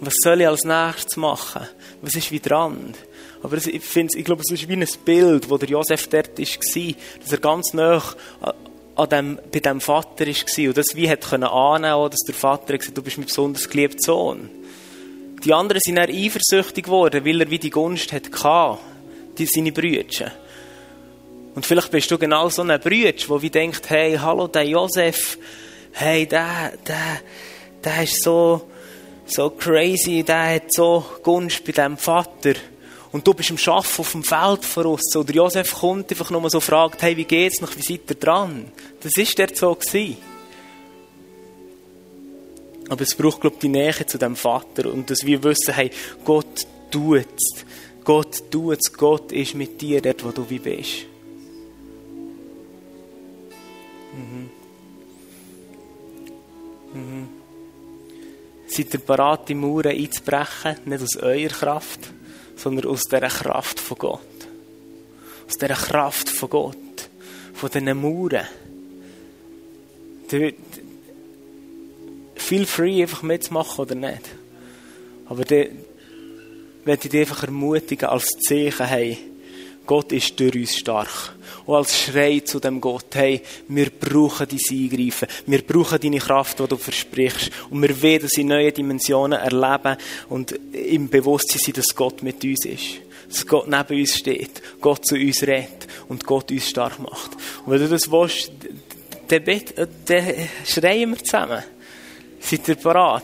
was 0.00 0.14
soll 0.22 0.40
ich 0.40 0.48
als 0.48 0.64
nächstes 0.64 1.16
machen? 1.16 1.68
Was 2.00 2.14
ist 2.14 2.32
wie 2.32 2.40
dran? 2.40 2.94
Aber 3.42 3.56
ich, 3.56 3.84
finde, 3.84 4.18
ich 4.18 4.24
glaube, 4.24 4.42
es 4.42 4.52
ist 4.52 4.68
wie 4.68 4.74
ein 4.74 4.86
Bild, 5.04 5.48
wo 5.48 5.56
der 5.56 5.68
Josef 5.68 6.08
dort 6.08 6.38
war, 6.38 6.94
dass 7.20 7.32
er 7.32 7.38
ganz 7.38 7.72
nah 7.72 8.02
an 8.96 9.08
dem, 9.08 9.38
bei 9.52 9.60
dem 9.60 9.80
Vater 9.80 10.26
war 10.26 10.68
und 10.68 10.76
das 10.76 10.94
wie 10.94 11.08
hat 11.08 11.22
können 11.22 11.44
annehmen, 11.44 12.10
dass 12.10 12.20
der 12.20 12.34
Vater 12.34 12.76
gesagt 12.76 12.96
du 12.96 13.02
bist 13.02 13.16
mein 13.16 13.26
besonders 13.26 13.68
geliebter 13.68 13.98
Sohn. 14.00 14.50
Die 15.44 15.54
anderen 15.54 15.80
sind 15.82 15.96
dann 15.96 16.10
eifersüchtig 16.10 16.84
geworden, 16.84 17.24
weil 17.24 17.40
er 17.40 17.50
wie 17.50 17.58
die 17.58 17.70
Gunst 17.70 18.12
hatte, 18.12 18.30
seine 19.46 19.72
Brüder. 19.72 20.32
Und 21.54 21.64
vielleicht 21.64 21.90
bist 21.90 22.10
du 22.10 22.18
genau 22.18 22.50
so 22.50 22.62
ein 22.62 22.78
Brüder, 22.80 23.12
der 23.12 23.42
wie 23.42 23.50
denkt, 23.50 23.88
hey, 23.88 24.18
hallo, 24.18 24.48
der 24.48 24.66
Josef, 24.66 25.38
hey, 25.92 26.26
der, 26.26 26.72
der, 26.86 27.20
der 27.82 28.02
ist 28.02 28.22
so, 28.22 28.69
so 29.30 29.50
crazy, 29.50 30.22
der 30.22 30.54
hat 30.54 30.72
so 30.72 31.04
Gunst 31.22 31.64
bei 31.64 31.72
diesem 31.72 31.96
Vater. 31.96 32.54
Und 33.12 33.26
du 33.26 33.34
bist 33.34 33.50
am 33.50 33.58
Schaffen 33.58 34.02
auf 34.02 34.12
dem 34.12 34.22
Feld 34.22 34.64
vor 34.64 34.86
uns. 34.86 35.14
Oder 35.16 35.34
Josef 35.34 35.74
kommt 35.74 36.10
einfach 36.10 36.30
nur 36.30 36.48
so 36.48 36.60
fragt, 36.60 37.02
hey, 37.02 37.16
wie 37.16 37.24
geht's 37.24 37.60
noch, 37.60 37.76
wie 37.76 37.82
seid 37.82 38.08
ihr 38.08 38.14
dran? 38.14 38.70
Das 39.00 39.12
ist 39.16 39.36
der 39.38 39.54
so 39.54 39.74
gewesen. 39.74 40.16
Aber 42.88 43.02
es 43.02 43.14
braucht, 43.14 43.40
glaube 43.40 43.56
ich, 43.56 43.60
die 43.60 43.68
Nähe 43.68 44.06
zu 44.06 44.18
dem 44.18 44.36
Vater. 44.36 44.92
Und 44.92 45.10
dass 45.10 45.24
wir 45.24 45.42
wissen, 45.42 45.74
hey, 45.74 45.90
Gott 46.24 46.66
tut's. 46.90 47.64
Gott 48.04 48.50
tut's. 48.50 48.92
Gott 48.92 49.32
ist 49.32 49.54
mit 49.54 49.80
dir 49.80 50.00
dort, 50.00 50.24
wo 50.24 50.30
du 50.30 50.48
wie 50.48 50.58
bist. 50.58 51.06
Mhm. 54.12 54.50
Mhm. 56.92 57.39
Seid 58.70 58.94
ihr 58.94 59.00
bereit, 59.00 59.48
die 59.48 59.54
Mauern 59.54 59.88
einzubrechen? 59.88 60.76
Nicht 60.84 61.02
aus 61.02 61.16
eurer 61.16 61.48
Kraft, 61.48 62.12
sondern 62.54 62.86
aus 62.86 63.02
der 63.04 63.28
Kraft 63.28 63.80
von 63.80 63.98
Gott. 63.98 64.20
Aus 65.48 65.58
der 65.58 65.70
Kraft 65.70 66.28
von 66.28 66.50
Gott. 66.50 66.76
Von 67.52 67.68
diesen 67.68 68.00
Mauern. 68.00 68.46
Feel 72.36 72.66
free, 72.66 73.02
einfach 73.02 73.22
mitzumachen 73.22 73.84
oder 73.84 73.96
nicht. 73.96 74.22
Aber 75.26 75.44
dann 75.44 75.66
werde 76.84 77.02
ich 77.04 77.10
dich 77.10 77.20
einfach 77.20 77.42
ermutigen, 77.42 78.08
als 78.08 78.28
Zeichen, 78.38 78.86
hey, 78.86 79.18
Gott 79.86 80.12
ist 80.12 80.38
durch 80.38 80.54
uns 80.54 80.76
stark 80.76 81.34
und 81.66 81.76
als 81.76 82.00
Schrei 82.00 82.40
zu 82.40 82.58
dem 82.58 82.80
Gott, 82.80 83.14
hey, 83.14 83.40
wir 83.68 83.90
brauchen 83.90 84.46
dein 84.48 84.58
Eingreifen, 84.70 85.28
wir 85.46 85.62
brauchen 85.62 86.00
deine 86.00 86.18
Kraft, 86.18 86.58
die 86.58 86.66
du 86.66 86.76
versprichst 86.76 87.50
und 87.70 87.82
wir 87.82 88.02
werden 88.02 88.28
sie 88.28 88.42
in 88.42 88.48
neuen 88.48 88.74
Dimensionen 88.74 89.38
erleben 89.38 89.96
und 90.28 90.58
im 90.72 91.08
Bewusstsein 91.08 91.60
sein, 91.60 91.74
dass 91.74 91.94
Gott 91.94 92.22
mit 92.22 92.42
uns 92.44 92.64
ist. 92.64 92.86
Dass 93.28 93.46
Gott 93.46 93.68
neben 93.68 94.00
uns 94.00 94.16
steht, 94.16 94.60
Gott 94.80 95.06
zu 95.06 95.14
uns 95.14 95.42
redet 95.42 95.86
und 96.08 96.24
Gott 96.24 96.50
uns 96.50 96.68
stark 96.68 96.98
macht. 96.98 97.30
Und 97.64 97.72
wenn 97.72 97.80
du 97.80 97.88
das 97.88 98.10
willst, 98.10 98.50
dann, 99.28 99.44
dann 100.06 100.34
schreien 100.66 101.10
wir 101.10 101.18
zusammen. 101.18 101.62
Seid 102.40 102.68
ihr 102.68 102.74
bereit? 102.74 103.22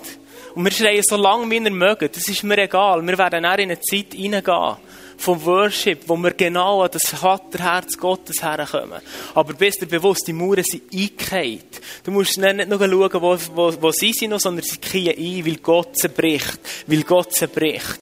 Und 0.55 0.65
wir 0.65 0.71
schreien 0.71 1.03
so 1.05 1.17
lange, 1.17 1.51
wie 1.51 1.63
wir 1.63 1.71
mögen. 1.71 2.09
Das 2.13 2.29
ist 2.29 2.45
mir 2.45 2.59
egal. 2.59 3.05
Wir 3.05 3.19
werden 3.19 3.45
auch 3.45 3.55
in 3.55 3.71
eine 3.71 3.81
Zeit 3.81 4.15
hineingehen 4.15 4.77
vom 5.19 5.45
Worship, 5.45 6.09
wo 6.09 6.17
wir 6.17 6.33
genau 6.33 6.83
an 6.83 6.91
das 6.93 7.11
Vaterherz 7.11 7.97
Gottes 7.97 8.43
herkommen. 8.43 9.01
Aber 9.35 9.55
bist 9.55 9.81
dir 9.81 9.87
bewusst, 9.87 10.27
die 10.27 10.33
Mauern 10.33 10.65
sind 10.65 10.93
eingekehrt. 10.93 11.81
Du 12.05 12.11
musst 12.11 12.39
nicht 12.39 12.69
nur 12.69 12.79
schauen, 12.79 13.23
wo, 13.23 13.39
wo, 13.55 13.83
wo 13.83 13.91
sie 13.93 14.13
sind, 14.13 14.39
sondern 14.41 14.65
sie 14.65 14.79
gehen 14.79 15.15
ein, 15.17 15.47
weil 15.47 15.57
Gott 15.57 15.99
sie 15.99 16.09
bricht. 16.09 16.59
Weil 16.87 17.03
Gott 17.03 17.33
sie 17.35 17.47
bricht. 17.47 17.95